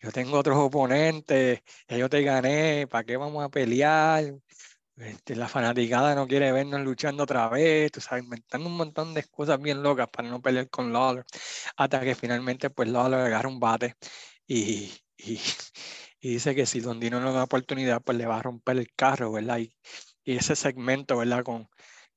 [0.00, 4.24] yo tengo otros oponentes, yo te gané, ¿para qué vamos a pelear?
[4.96, 9.20] Este, la fanaticada no quiere vernos luchando otra vez, tú sabes, inventando un montón de
[9.20, 11.24] excusas bien locas para no pelear con Lawler,
[11.76, 13.94] hasta que finalmente pues Lawler agarra un bate
[15.18, 15.40] y,
[16.20, 19.58] dice que si Dondino no da oportunidad, pues le va a romper el carro, ¿verdad?
[19.58, 19.74] Y,
[20.24, 21.42] ese segmento, ¿verdad?
[21.42, 21.68] Con,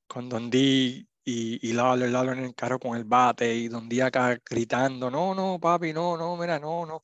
[0.06, 4.38] con Dondi y, y Lawler, Lawler en el carro con el bate y Dondi acá
[4.48, 7.02] gritando, no, no, papi, no, no, mira, no, no,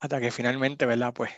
[0.00, 1.12] hasta que finalmente, ¿verdad?
[1.14, 1.30] Pues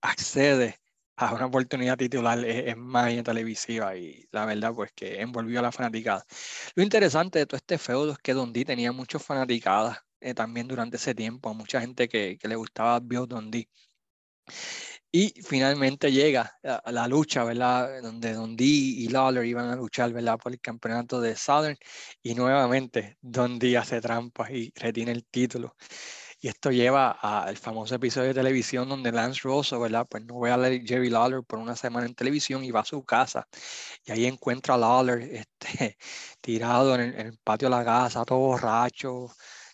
[0.00, 0.78] accede
[1.16, 5.72] a una oportunidad titular es, más televisiva y la verdad pues que envolvió a la
[5.72, 6.24] fanaticada.
[6.74, 10.96] Lo interesante de todo este feudo es que Dondi tenía muchos fanaticadas eh, también durante
[10.96, 13.68] ese tiempo, mucha gente que, que le gustaba Bill Dondi.
[15.12, 18.02] Y finalmente llega a la lucha, ¿verdad?
[18.02, 20.36] Donde Dondi y Lawler iban a luchar, ¿verdad?
[20.38, 21.76] Por el campeonato de Southern.
[22.22, 25.74] Y nuevamente Dondi hace trampas y retiene el título.
[26.38, 30.06] Y esto lleva al famoso episodio de televisión donde Lance Rosso, ¿verdad?
[30.08, 33.02] Pues no ve a Jerry Lawler por una semana en televisión y va a su
[33.04, 33.48] casa.
[34.04, 35.96] Y ahí encuentra a Lawler este,
[36.40, 39.28] tirado en el, patio de la casa, todo borracho,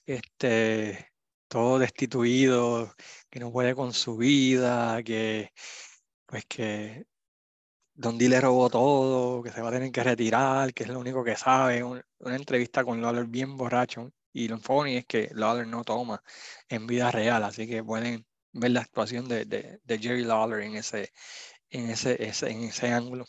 [0.07, 1.09] este,
[1.49, 2.95] todo destituido,
[3.31, 5.51] que no puede con su vida, que
[6.27, 7.07] pues que
[7.95, 11.23] Don le robó todo, que se va a tener que retirar, que es lo único
[11.25, 11.83] que sabe.
[11.85, 16.23] una entrevista con Lawler bien borracho, y lo funny es que Lawler no toma
[16.69, 21.13] en vida real, así que pueden ver la actuación de, de, Jerry Lawler en ese,
[21.71, 23.27] en ese, en ese ángulo.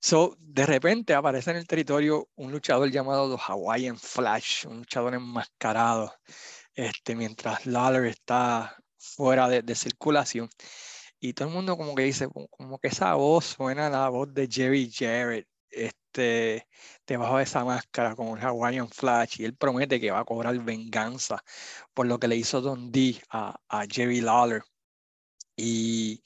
[0.00, 5.14] So, de repente aparece en el territorio un luchador llamado The Hawaiian Flash, un luchador
[5.14, 6.14] enmascarado,
[6.74, 10.48] este, mientras Lawler está fuera de, de, circulación.
[11.20, 14.32] Y todo el mundo como que dice, como que esa voz suena a la voz
[14.34, 15.48] de Jerry Jarrett.
[15.70, 16.66] Este,
[17.06, 20.58] debajo de esa máscara con el Hawaiian Flash y él promete que va a cobrar
[20.60, 21.42] venganza
[21.94, 24.62] por lo que le hizo Don D a, a Jerry Lawler.
[25.56, 26.22] Y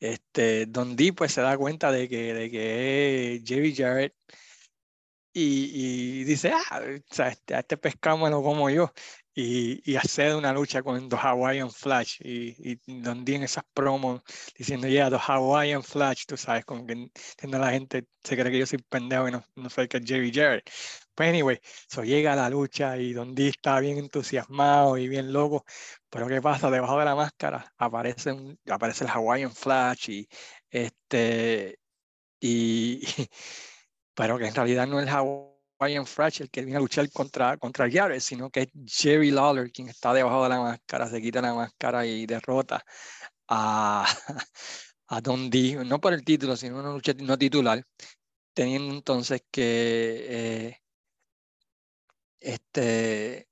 [0.00, 4.14] este, Don D pues se da cuenta de que, de que Jerry Jarrett
[5.32, 8.92] y, dice, ah, o sea, este, a este pescado lo como yo
[9.34, 14.22] y, y hacer una lucha con los Hawaiian Flash y, y donde en esas promos
[14.56, 17.08] diciendo, yeah, los Hawaiian Flash, tú sabes, como que
[17.42, 20.68] la gente se cree que yo soy pendejo y no, no soy que Jerry Jarrett.
[21.18, 25.64] Pues anyway, so llega la lucha y Don está bien entusiasmado y bien loco,
[26.08, 26.70] pero ¿qué pasa?
[26.70, 28.36] Debajo de la máscara aparece,
[28.70, 30.28] aparece el Hawaiian Flash y
[30.70, 31.80] este,
[32.40, 33.02] y,
[34.14, 37.56] pero que en realidad no es el Hawaiian Flash el que viene a luchar contra,
[37.56, 41.42] contra Jarrett, sino que es Jerry Lawler quien está debajo de la máscara, se quita
[41.42, 42.84] la máscara y derrota
[43.48, 44.06] a,
[45.08, 47.84] a Don D, no por el título, sino una lucha no titular,
[48.54, 50.82] teniendo entonces que eh,
[52.40, 53.48] este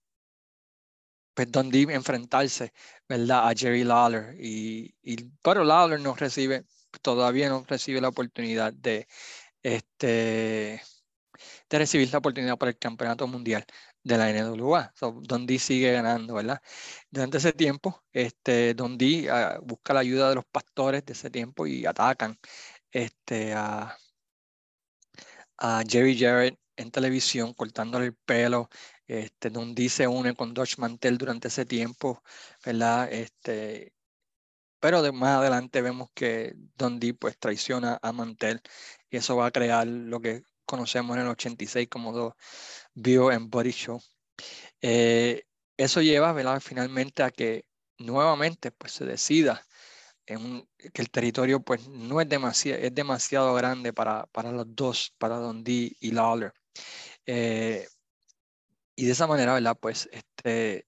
[1.35, 2.73] pues Don D enfrentarse
[3.09, 3.49] ¿verdad?
[3.49, 6.65] a Jerry Lawler y, y pero Lawler no recibe
[7.03, 9.07] todavía no recibe la oportunidad de
[9.63, 10.83] este
[11.69, 13.65] de recibir la oportunidad para el campeonato mundial
[14.03, 14.93] de la NWA.
[14.95, 16.63] So, Don D sigue ganando, ¿verdad?
[17.11, 21.31] Durante ese tiempo, este, Don D ah, busca la ayuda de los pastores de ese
[21.31, 22.39] tiempo y atacan
[22.93, 23.97] este, a,
[25.59, 28.69] a Jerry Jarrett en televisión, cortándole el pelo.
[29.07, 32.23] Este, Don D se une con Dodge Mantel durante ese tiempo,
[32.65, 33.13] ¿verdad?
[33.13, 33.95] Este,
[34.81, 38.61] pero de, más adelante vemos que Don D pues traiciona a Mantel
[39.11, 42.35] y eso va a crear lo que conocemos en el 86 como dos
[42.95, 44.01] Bio and Body Show.
[44.83, 45.45] Eh,
[45.77, 46.61] eso lleva ¿verdad?
[46.61, 47.67] finalmente a que
[47.99, 49.67] nuevamente pues, se decida
[50.27, 55.15] en que el territorio pues, no es demasiado, es demasiado grande para, para los dos,
[55.19, 56.53] para Don D y Lawler.
[57.27, 57.87] Eh,
[58.97, 59.77] y de esa manera, ¿verdad?
[59.81, 60.87] Pues este,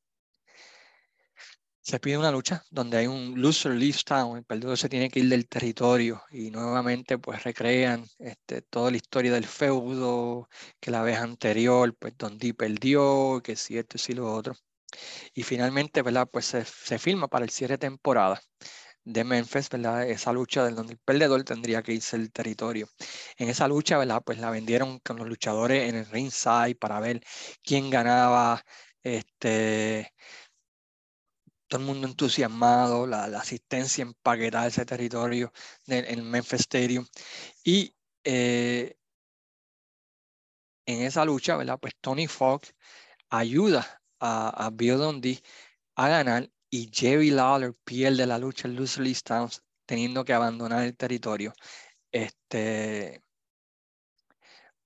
[1.88, 5.20] se pide una lucha donde hay un loser leaves town, el perdedor se tiene que
[5.20, 10.48] ir del territorio y nuevamente pues recrean este, toda la historia del feudo,
[10.80, 14.54] que la vez anterior pues Don perdió, que si esto y si lo otro.
[15.34, 16.28] Y finalmente, ¿verdad?
[16.30, 18.40] Pues se, se firma para el cierre de temporada
[19.08, 20.08] de Memphis, ¿verdad?
[20.08, 22.88] Esa lucha del donde el perdedor tendría que irse del territorio.
[23.38, 24.22] En esa lucha, ¿verdad?
[24.24, 27.22] Pues la vendieron con los luchadores en el ringside para ver
[27.62, 28.62] quién ganaba,
[29.02, 30.12] este,
[31.68, 35.52] todo el mundo entusiasmado, la, asistencia empaquetada de ese territorio
[35.86, 37.06] en el Memphis Stadium.
[37.64, 37.94] Y
[38.24, 38.96] eh,
[40.86, 41.78] en esa lucha, ¿verdad?
[41.80, 42.74] Pues Tony Fox
[43.30, 45.42] ayuda a, a Bill Dundee
[45.96, 50.96] a ganar y Jerry Lawler pierde la lucha en Loosely Stance teniendo que abandonar el
[50.96, 51.54] territorio.
[52.12, 53.22] Este,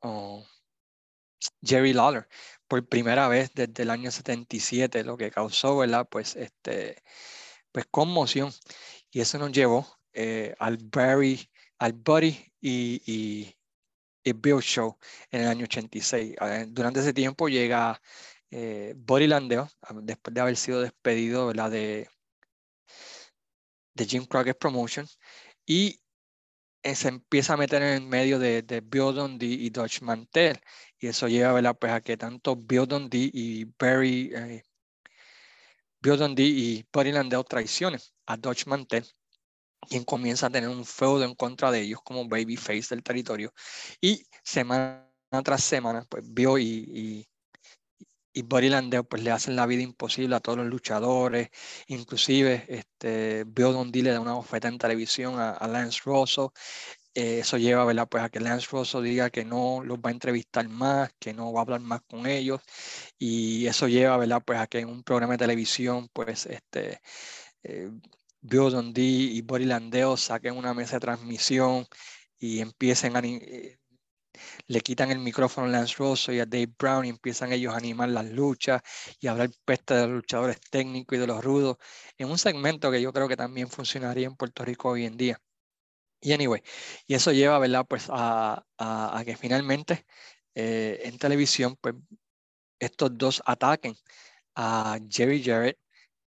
[0.00, 0.44] oh,
[1.62, 2.28] Jerry Lawler,
[2.68, 6.08] por primera vez desde el año 77, lo que causó, ¿verdad?
[6.10, 7.02] Pues, este,
[7.72, 8.52] pues conmoción.
[9.10, 13.56] Y eso nos llevó eh, al Barry, al Buddy y, y,
[14.34, 14.96] Bill Show
[15.30, 16.36] en el año 86.
[16.68, 18.00] Durante ese tiempo llega
[18.52, 19.68] eh, Buddy Landeo,
[20.02, 21.70] después de haber sido despedido ¿verdad?
[21.70, 22.08] de,
[24.06, 25.06] Jim Crockett Promotion,
[25.64, 26.00] y
[26.82, 28.82] se empieza a meter en el medio de, de
[29.40, 30.60] y Dutch Mantel.
[30.98, 31.76] Y eso lleva ¿verdad?
[31.78, 34.64] Pues a que tanto Bill y Barry, eh,
[36.00, 39.06] Bill y Buddy Landell traicionen a Dutch Mantel,
[39.88, 43.54] quien comienza a tener un feudo en contra de ellos como babyface del territorio.
[44.00, 45.08] Y semana
[45.42, 47.26] tras semana, pues Bill y
[48.40, 51.50] Buddy Landell pues le hacen la vida imposible a todos los luchadores,
[51.86, 56.54] inclusive este, Bill le da una oferta en televisión a, Lance Rosso,
[57.14, 58.08] eh, eso lleva ¿verdad?
[58.08, 61.52] Pues a que Lance Rosso diga que no los va a entrevistar más, que no
[61.52, 62.60] va a hablar más con ellos,
[63.18, 64.42] y eso lleva ¿verdad?
[64.44, 67.00] Pues a que en un programa de televisión pues este,
[67.64, 67.90] eh,
[68.40, 71.86] Bill Dundee y Buddy Landell saquen una mesa de transmisión
[72.38, 73.78] y empiecen a eh,
[74.66, 77.78] le quitan el micrófono a Lance Rosso y a Dave Brown y empiezan ellos a
[77.78, 78.82] animar las luchas
[79.20, 81.76] y a hablar peste de los luchadores técnicos y de los rudos,
[82.18, 85.40] en un segmento que yo creo que también funcionaría en Puerto Rico hoy en día.
[86.20, 86.62] Y anyway,
[87.06, 87.84] y eso lleva, ¿verdad?
[87.88, 90.06] Pues a, a, que finalmente
[90.54, 91.94] eh, en televisión, pues
[92.78, 93.94] estos dos ataquen
[94.54, 95.78] a Jerry Jarrett,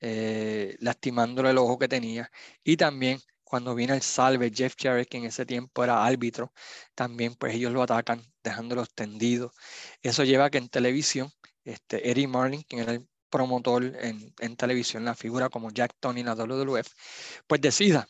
[0.01, 2.31] eh, lastimándole el ojo que tenía,
[2.65, 3.21] y también
[3.55, 6.53] cuando viene el salve, Jeff Jarrett, que en ese tiempo era árbitro,
[6.97, 9.53] también pues ellos lo atacan dejándolos tendidos.
[10.03, 11.31] Eso lleva a que en televisión,
[11.63, 16.23] este, Eddie Marlin, quien era el promotor en, en televisión, la figura como Jack Tony
[16.23, 16.89] en la WWF,
[17.47, 18.09] pues decida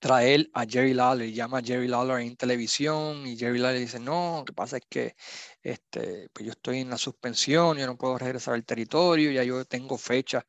[0.00, 4.00] traer a Jerry Lawler y llama a Jerry Lawler en televisión y Jerry Lawler dice,
[4.00, 5.14] no, lo que pasa es que
[5.62, 9.64] este, pues yo estoy en la suspensión, yo no puedo regresar al territorio, ya yo
[9.66, 10.44] tengo fecha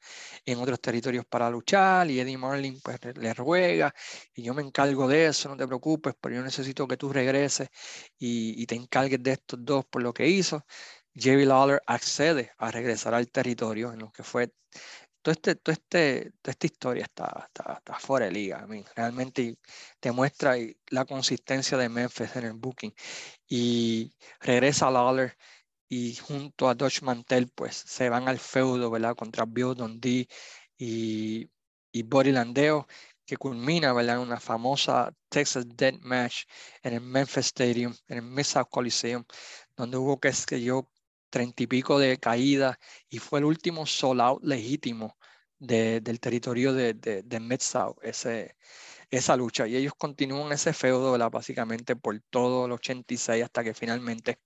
[0.46, 3.94] en otros territorios para luchar y Eddie Marlin pues le ruega
[4.34, 7.70] y yo me encargo de eso, no te preocupes, pero yo necesito que tú regreses
[8.18, 10.66] y, y te encargues de estos dos por lo que hizo.
[11.14, 14.54] Jerry Lawler accede a regresar al territorio en lo que fue
[15.22, 18.66] todo este, todo este, toda esta historia está, está, está, fuera de liga.
[18.96, 19.58] realmente
[20.00, 20.56] te muestra
[20.90, 22.94] la consistencia de Memphis en el booking.
[23.48, 25.38] Y regresa Lawler
[25.90, 29.16] y junto a Dutch Mantel, pues se van al feudo, ¿verdad?
[29.16, 30.28] Contra Bill Dundee
[30.78, 31.50] y,
[31.92, 32.88] y Buddy Landeo,
[33.26, 34.16] que culmina, ¿verdad?
[34.18, 36.46] En una famosa Texas Dead Match
[36.84, 39.26] en el Memphis Stadium, en el mid Coliseum,
[39.76, 40.90] donde hubo que, que yo
[41.32, 42.78] treinta y pico de caídas
[43.10, 45.18] y fue el último sold out legítimo
[45.60, 49.68] del territorio de, de, Mid-South, esa lucha.
[49.68, 54.40] Y ellos continúan ese feudo, básicamente por todo el 86 hasta que finalmente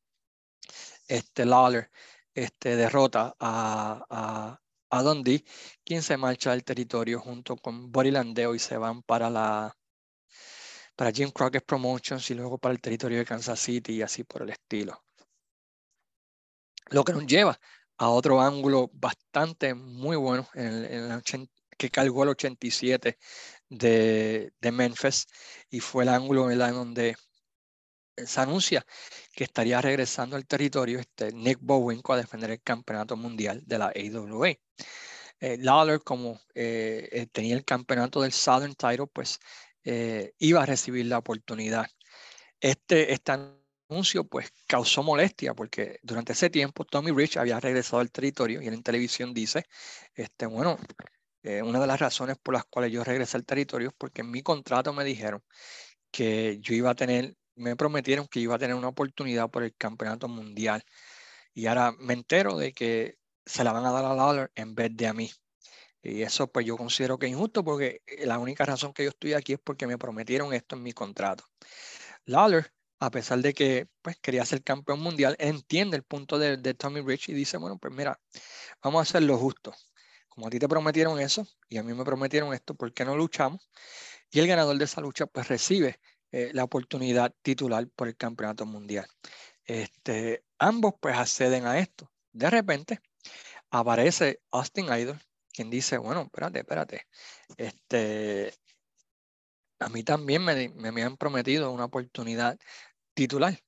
[1.07, 1.91] este Lawler
[2.33, 5.45] este, derrota a, a, a Dundee,
[5.83, 9.75] quien se marcha del territorio junto con Buddy Landeo y se van para la
[10.95, 14.43] para Jim Crockett Promotions y luego para el territorio de Kansas City y así por
[14.43, 15.04] el estilo.
[16.89, 17.59] Lo que nos lleva
[17.97, 21.21] a otro ángulo bastante muy bueno en,
[21.77, 23.17] que cargó el 87
[23.69, 25.27] de, de Memphis
[25.69, 27.15] y fue el ángulo en donde
[28.17, 28.85] se anuncia
[29.33, 33.87] que estaría regresando al territorio este Nick Bowenko a defender el campeonato mundial de la
[33.87, 34.49] AWA.
[35.39, 39.39] Eh, Lawler, como eh, eh, tenía el campeonato del Southern Title, pues
[39.83, 41.87] eh, iba a recibir la oportunidad.
[42.59, 43.53] Este, esta
[43.89, 48.67] anuncio pues causó molestia porque durante ese tiempo Tommy Rich había regresado al territorio y
[48.67, 49.65] en televisión dice,
[50.13, 50.77] este, bueno,
[51.43, 54.31] eh, una de las razones por las cuales yo regresé al territorio es porque en
[54.31, 55.43] mi contrato me dijeron
[56.11, 59.75] que yo iba a tener, me prometieron que iba a tener una oportunidad por el
[59.75, 60.83] campeonato mundial
[61.53, 64.91] y ahora me entero de que se la van a dar a Lawler en vez
[64.95, 65.31] de a mí.
[66.01, 69.33] Y eso pues yo considero que es injusto porque la única razón que yo estoy
[69.33, 71.45] aquí es porque me prometieron esto en mi contrato.
[72.25, 77.01] Lawler a pesar de que pues, quería ser campeón mundial, entiende el punto de, Tommy
[77.01, 78.19] Rich y dice, bueno, pues mira,
[78.81, 79.73] vamos a hacer lo justo.
[80.29, 83.15] Como a ti te prometieron eso y a mí me prometieron esto, ¿por qué no
[83.15, 83.69] luchamos?
[84.31, 85.99] Y el ganador de esa lucha pues recibe
[86.31, 89.07] eh, la oportunidad titular por el campeonato mundial.
[89.63, 92.11] Este, ambos pues acceden a esto.
[92.31, 92.99] De repente
[93.69, 95.19] aparece Austin Idol,
[95.53, 97.07] quien dice, bueno, espérate, espérate,
[97.57, 98.53] este,
[99.79, 102.57] a mí también me, me, han prometido una oportunidad
[103.13, 103.59] titular.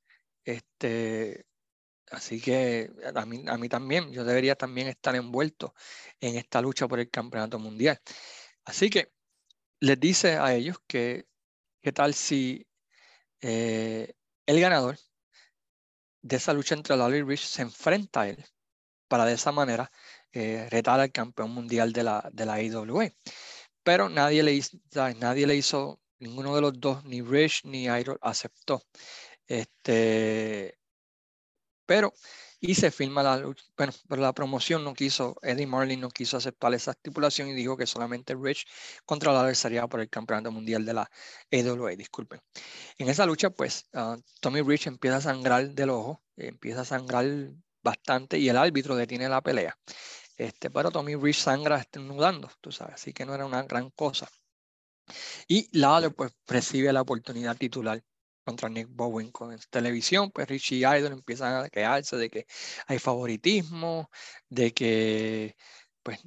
[0.45, 1.45] Este,
[2.11, 5.73] así que a mí, a mí también, yo debería también estar envuelto
[6.21, 7.99] en esta lucha por el campeonato mundial.
[8.65, 9.11] Así que
[9.79, 11.27] les dice a ellos que,
[11.81, 12.67] qué tal si
[13.41, 14.13] eh,
[14.45, 14.97] el ganador
[16.21, 18.45] de esa lucha entre Lawler y Rich se enfrenta a él
[19.07, 19.91] para de esa manera
[20.31, 23.09] eh, retar al campeón mundial de la, de la IWA.
[23.87, 24.77] Pero nadie le, hizo,
[25.17, 28.83] nadie le hizo, ninguno de los dos, ni Rich ni Idol aceptó.
[29.47, 30.77] Este,
[31.85, 32.13] pero
[32.59, 33.37] y se firma la.
[33.77, 37.77] Bueno, pero la promoción no quiso, Eddie Marlin no quiso aceptar esa estipulación y dijo
[37.77, 38.67] que solamente Rich
[39.05, 41.09] contra la adversaria por el campeonato mundial de la
[41.53, 42.41] AWA, disculpen.
[42.97, 47.25] En esa lucha, pues, ah, Tommy Rich empieza a sangrar del ojo, empieza a sangrar
[47.81, 49.77] bastante y el árbitro detiene la pelea.
[50.37, 54.29] Este, pero Tommy Rich sangra estornudando, tú sabes, así que no era una gran cosa.
[55.47, 58.03] Y Lawler pues recibe la oportunidad titular
[58.43, 62.45] contra Nick Bowen con televisión, pues Richie Idol empiezan a quejarse de que
[62.87, 64.09] hay favoritismo,
[64.49, 65.55] de que
[66.03, 66.19] pues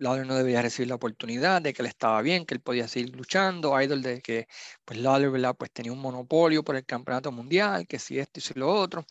[0.00, 3.14] Lawler no debería recibir la oportunidad, de que él estaba bien, que él podía seguir
[3.16, 4.48] luchando, Idol de que
[4.84, 8.54] pues Lawler pues tenía un monopolio por el campeonato mundial, que si esto y si
[8.54, 9.04] lo otro.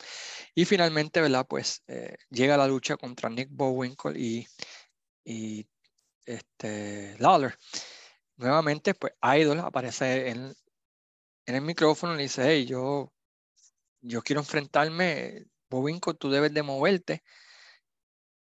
[0.53, 1.45] Y finalmente, ¿verdad?
[1.47, 4.47] Pues eh, llega la lucha contra Nick Bowinkle y,
[5.23, 5.67] y
[6.25, 7.57] este, Lawler.
[8.37, 10.53] Nuevamente, pues Idol aparece en,
[11.45, 13.13] en el micrófono le dice, hey, yo,
[14.01, 17.23] yo quiero enfrentarme, Bobinco, tú debes de moverte,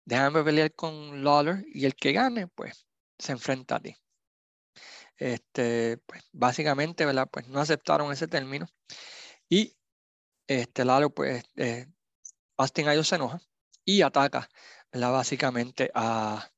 [0.10, 2.88] déjame pelear con Lawler y el que gane, pues,
[3.20, 3.96] se enfrenta a ti.
[5.18, 7.28] Este, pues, básicamente, ¿verdad?
[7.32, 8.68] Pues no aceptaron ese término
[9.50, 9.78] y
[10.48, 11.86] este Lawler, pues, eh,
[12.58, 13.40] Austin Ayo se enoja
[13.86, 14.50] y ataca,
[14.92, 15.12] ¿verdad?
[15.12, 16.50] Básicamente a,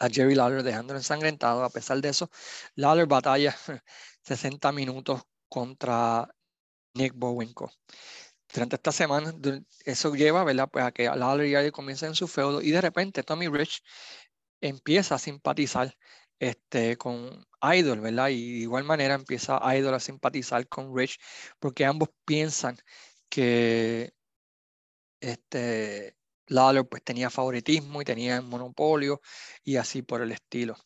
[0.00, 1.62] a Jerry Lawler dejándolo ensangrentado.
[1.64, 2.30] A pesar de eso,
[2.74, 3.56] Lawler batalla
[4.22, 6.28] 60 minutos contra
[6.94, 7.70] Nick Bowenko.
[8.54, 9.34] Durante esta semana,
[9.84, 10.68] eso lleva ¿verdad?
[10.70, 13.82] Pues a que Lawler y comiencen en su feudo y de repente Tommy Rich
[14.60, 15.96] empieza a simpatizar
[16.38, 18.28] este, con Idol, ¿verdad?
[18.28, 21.18] Y de igual manera empieza Idol a simpatizar con Rich
[21.58, 22.78] porque ambos piensan
[23.28, 24.14] que
[25.20, 29.20] este, Lawler pues tenía favoritismo y tenía monopolio
[29.64, 30.76] y así por el estilo.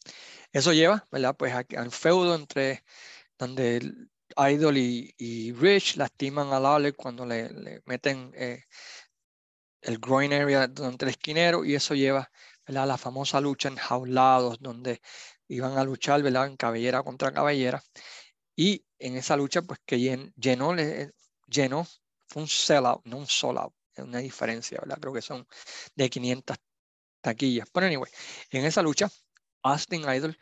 [0.52, 1.36] Eso lleva, ¿verdad?
[1.36, 2.82] Pues al feudo entre
[3.38, 4.08] donde
[4.38, 8.64] Idol y, Rich lastiman a Lawler cuando le, meten eh,
[9.80, 12.30] el groin area durante el esquinero y eso lleva
[12.66, 15.00] a la famosa lucha en jaulados donde
[15.48, 16.46] iban a luchar ¿verdad?
[16.46, 17.82] en cabellera contra cabellera
[18.54, 20.74] y en esa lucha pues que llenó,
[21.46, 21.86] llenó
[22.26, 24.98] fue un sellout, no un sold es una diferencia, ¿verdad?
[25.00, 25.46] creo que son
[25.96, 26.56] de 500
[27.20, 27.68] taquillas.
[27.72, 28.10] Pero anyway,
[28.50, 29.10] en esa lucha,
[29.62, 30.38] Austin Idol,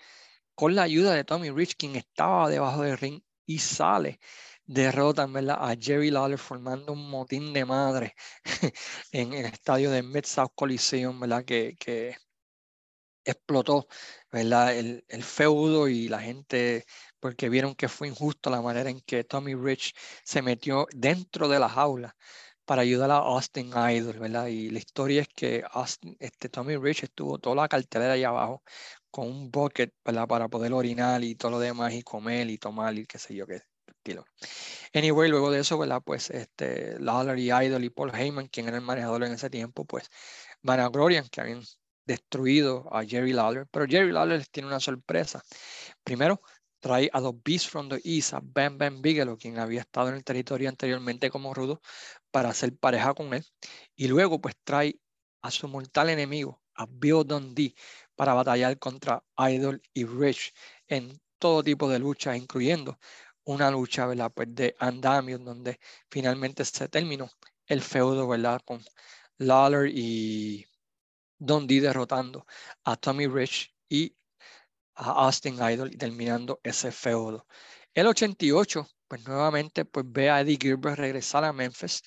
[0.54, 4.20] con la ayuda de Tommy Rich, quien estaba debajo del ring, y sale.
[4.66, 5.58] Derrotan ¿verdad?
[5.60, 8.14] a Jerry Lawler formando un motín de madre
[9.12, 11.44] en el estadio de Mid-South Coliseum, ¿verdad?
[11.44, 12.16] Que, que
[13.24, 13.86] explotó
[14.32, 14.76] ¿verdad?
[14.76, 16.84] El, el, feudo y la gente,
[17.20, 19.94] porque vieron que fue injusto la manera en que Tommy Rich
[20.24, 22.16] se metió dentro de la jaula
[22.66, 24.48] para ayudar a Austin Idol, ¿verdad?
[24.48, 25.64] Y la historia es que
[26.18, 28.62] este, Tommy Rich estuvo toda la cartelera allá abajo
[29.10, 33.06] con un bucket para poder orinar y todo lo demás y comer y tomar y
[33.06, 34.24] qué sé yo qué estilo.
[34.92, 36.02] Anyway, luego de eso, ¿verdad?
[36.04, 39.84] Pues este, Lawler y Idol y Paul Heyman, quien era el manejador en ese tiempo,
[39.84, 40.10] pues
[40.62, 41.62] van a Glorian, que habían
[42.04, 45.42] destruido a Jerry Lawler, pero Jerry Lawler les tiene una sorpresa.
[46.04, 46.40] Primero,
[46.80, 50.16] trae a los Beasts from the East, a Ben Ben Bigelow, quien había estado en
[50.16, 51.80] el territorio anteriormente como rudo,
[52.30, 53.44] para hacer pareja con él.
[53.96, 54.98] Y luego, pues trae
[55.42, 57.74] a su mortal enemigo, a Bill Dundee,
[58.14, 60.54] para batallar contra Idol y Rich
[60.88, 62.98] en todo tipo de luchas, incluyendo
[63.44, 64.32] una lucha ¿verdad?
[64.34, 65.78] Pues de andamio, donde
[66.10, 67.30] finalmente se terminó
[67.66, 68.28] el feudo
[68.64, 68.84] con
[69.38, 70.66] Lawler y
[71.38, 72.46] Dundee derrotando
[72.84, 74.16] a Tommy Rich y
[74.96, 77.46] a Austin Idol terminando ese feudo.
[77.94, 82.02] El 88, pues nuevamente pues ve a Eddie Gilbert regresar a Memphis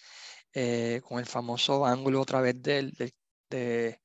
[0.54, 2.92] eh, con el famoso ángulo otra vez del,
[3.50, 4.00] de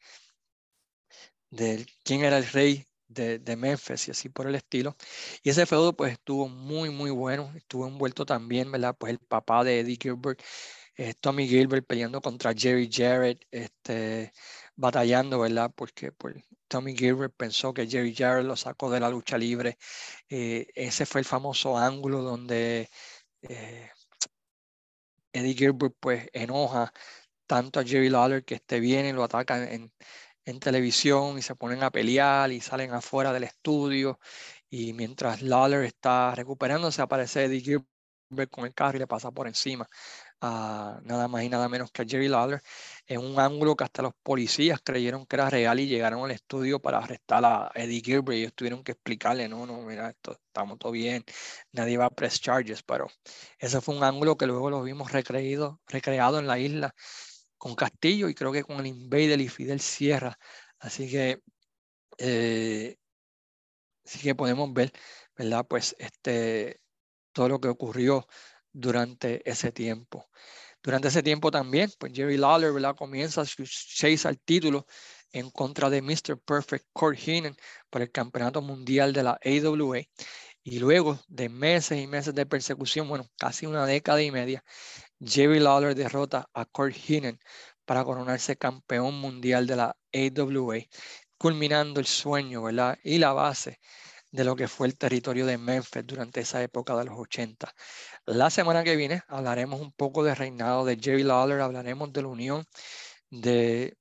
[1.55, 4.97] de quién era el rey de, de, Memphis y así por el estilo.
[5.43, 7.53] Y ese feudo pues estuvo muy, muy bueno.
[7.57, 8.97] Estuvo envuelto también, ¿verdad?
[8.99, 10.41] Pues el papá de Eddie Gilbert,
[10.97, 14.33] eh, Tommy Gilbert peleando contra Jerry Jarrett, este,
[14.77, 15.73] batallando, ¿verdad?
[15.75, 16.37] Porque pues,
[16.69, 19.79] Tommy Gilbert pensó que Jerry Jarrett lo sacó de la lucha libre.
[20.29, 22.91] Eh, ese fue el famoso ángulo donde
[23.43, 23.91] eh,
[25.33, 26.93] Eddie Gilbert pues enoja
[27.47, 29.93] tanto a Jerry Lawler que esté bien y lo ataca en,
[30.45, 34.21] en televisión y se ponen a pelear y salen afuera del estudio
[34.71, 37.61] y mientras Lawler está recuperándose aparece Eddie
[38.31, 39.89] Gilbert con el carro y le pasa por encima
[41.05, 42.63] nada más y nada menos que a Jerry Lawler
[43.07, 46.81] en un ángulo que hasta los policías creyeron que era real y llegaron al estudio
[46.81, 50.79] para arrestar a Eddie Gilbert y ellos tuvieron que explicarle, no, no, mira, esto, estamos
[50.79, 51.25] todo bien,
[51.73, 53.09] nadie va a press charges, pero
[53.59, 56.95] ese fue un ángulo que luego lo vimos recreado, recreado en la isla
[57.59, 60.39] con Castillo y creo que con el Invader y Fidel Sierra,
[60.79, 61.43] así que
[62.19, 62.97] eh,
[64.05, 64.93] así que podemos ver,
[65.37, 65.67] ¿verdad?
[65.69, 66.81] Pues este,
[67.33, 68.27] todo lo que ocurrió
[68.75, 70.29] durante ese tiempo.
[70.83, 72.95] Durante ese tiempo también, pues Jerry Lawler ¿verdad?
[72.95, 74.87] comienza su chase al título
[75.33, 76.39] en contra de Mr.
[76.45, 77.57] Perfect Kurt Heenan
[77.89, 80.01] por el campeonato mundial de la AWA.
[80.63, 84.65] Y luego de meses y meses de persecución, bueno, casi una década y media,
[85.21, 87.39] Jerry Lawler derrota a Kurt Heenan
[87.85, 90.81] para coronarse campeón mundial de la AWA,
[91.39, 92.99] culminando el sueño, ¿verdad?
[93.03, 93.81] Y la base
[94.35, 97.73] de lo que fue el territorio de Memphis durante esa época de los 80.
[98.27, 102.29] La semana que viene hablaremos un poco del reinado de Jerry Lawler, hablaremos de la
[102.29, 102.65] unión
[103.31, 103.97] de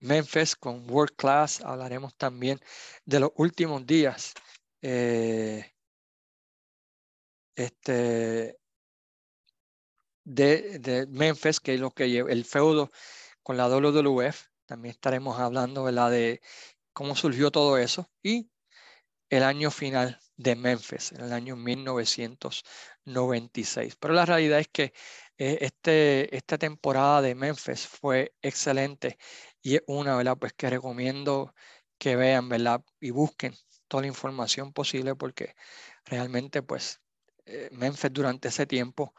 [0.00, 2.58] Memphis con World Class, hablaremos también
[3.04, 4.32] de los últimos días
[4.80, 5.70] eh,
[7.54, 8.56] este,
[10.24, 12.90] de, de, Memphis, que es lo que lleva el feudo
[13.42, 14.46] con la WWF.
[14.64, 16.40] También estaremos hablando de
[16.94, 18.48] cómo surgió todo eso y
[19.34, 23.96] el año final de Memphis, en el año 1996.
[23.96, 24.92] Pero la realidad es que
[25.38, 29.18] eh, este, esta temporada de Memphis fue excelente
[29.62, 30.36] y es una, ¿verdad?
[30.38, 31.54] Pues que recomiendo
[31.98, 32.84] que vean, ¿verdad?
[33.00, 33.54] Y busquen
[33.88, 35.54] toda la información posible porque
[36.04, 37.00] realmente, pues,
[37.46, 39.14] eh, Memphis durante ese tiempo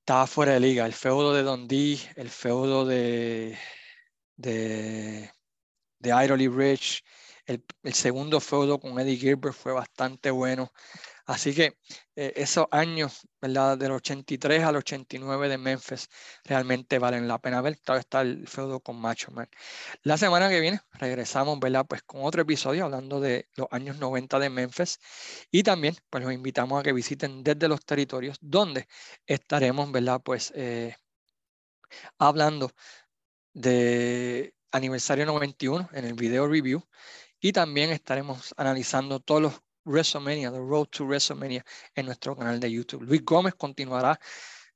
[0.00, 0.86] estaba fuera de liga.
[0.86, 3.58] El feudo de Dundee, el feudo de,
[4.36, 5.30] de,
[5.98, 7.02] de Rich,
[7.46, 10.72] el, segundo feudo con Eddie Gilbert fue bastante bueno.
[11.26, 11.78] Así que
[12.16, 13.78] eh, esos años, ¿verdad?
[13.78, 16.08] Del 83 al 89 de Memphis
[16.44, 17.78] realmente valen la pena ver.
[17.78, 19.48] Todavía está el feudo con Macho Man.
[20.02, 21.86] La semana que viene regresamos, ¿verdad?
[21.88, 24.98] Pues con otro episodio hablando de los años 90 de Memphis.
[25.50, 28.86] Y también, pues los invitamos a que visiten desde los territorios donde
[29.26, 30.20] estaremos, ¿verdad?
[30.22, 30.94] Pues eh,
[32.18, 32.70] hablando
[33.54, 36.84] de aniversario 91 en el video review
[37.44, 41.62] y también estaremos analizando todos los WrestleMania, The Road to WrestleMania
[41.94, 43.02] en nuestro canal de YouTube.
[43.02, 44.18] Luis Gómez continuará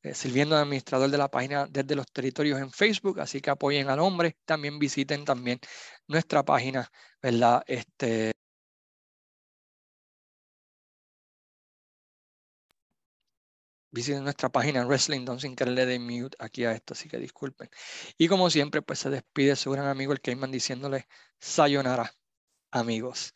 [0.02, 3.88] eh, sirviendo de administrador de la página desde los territorios en Facebook, así que apoyen
[3.88, 4.36] al hombre.
[4.44, 5.60] También visiten también
[6.08, 6.90] nuestra página,
[7.22, 7.62] ¿verdad?
[7.66, 8.32] Este,
[13.90, 17.70] visiten nuestra página Wrestling Don sin quererle de mute aquí a esto, así que disculpen.
[18.18, 21.06] Y como siempre, pues se despide su gran amigo el Cayman diciéndole
[21.40, 22.12] sayonara
[22.72, 23.32] amigos.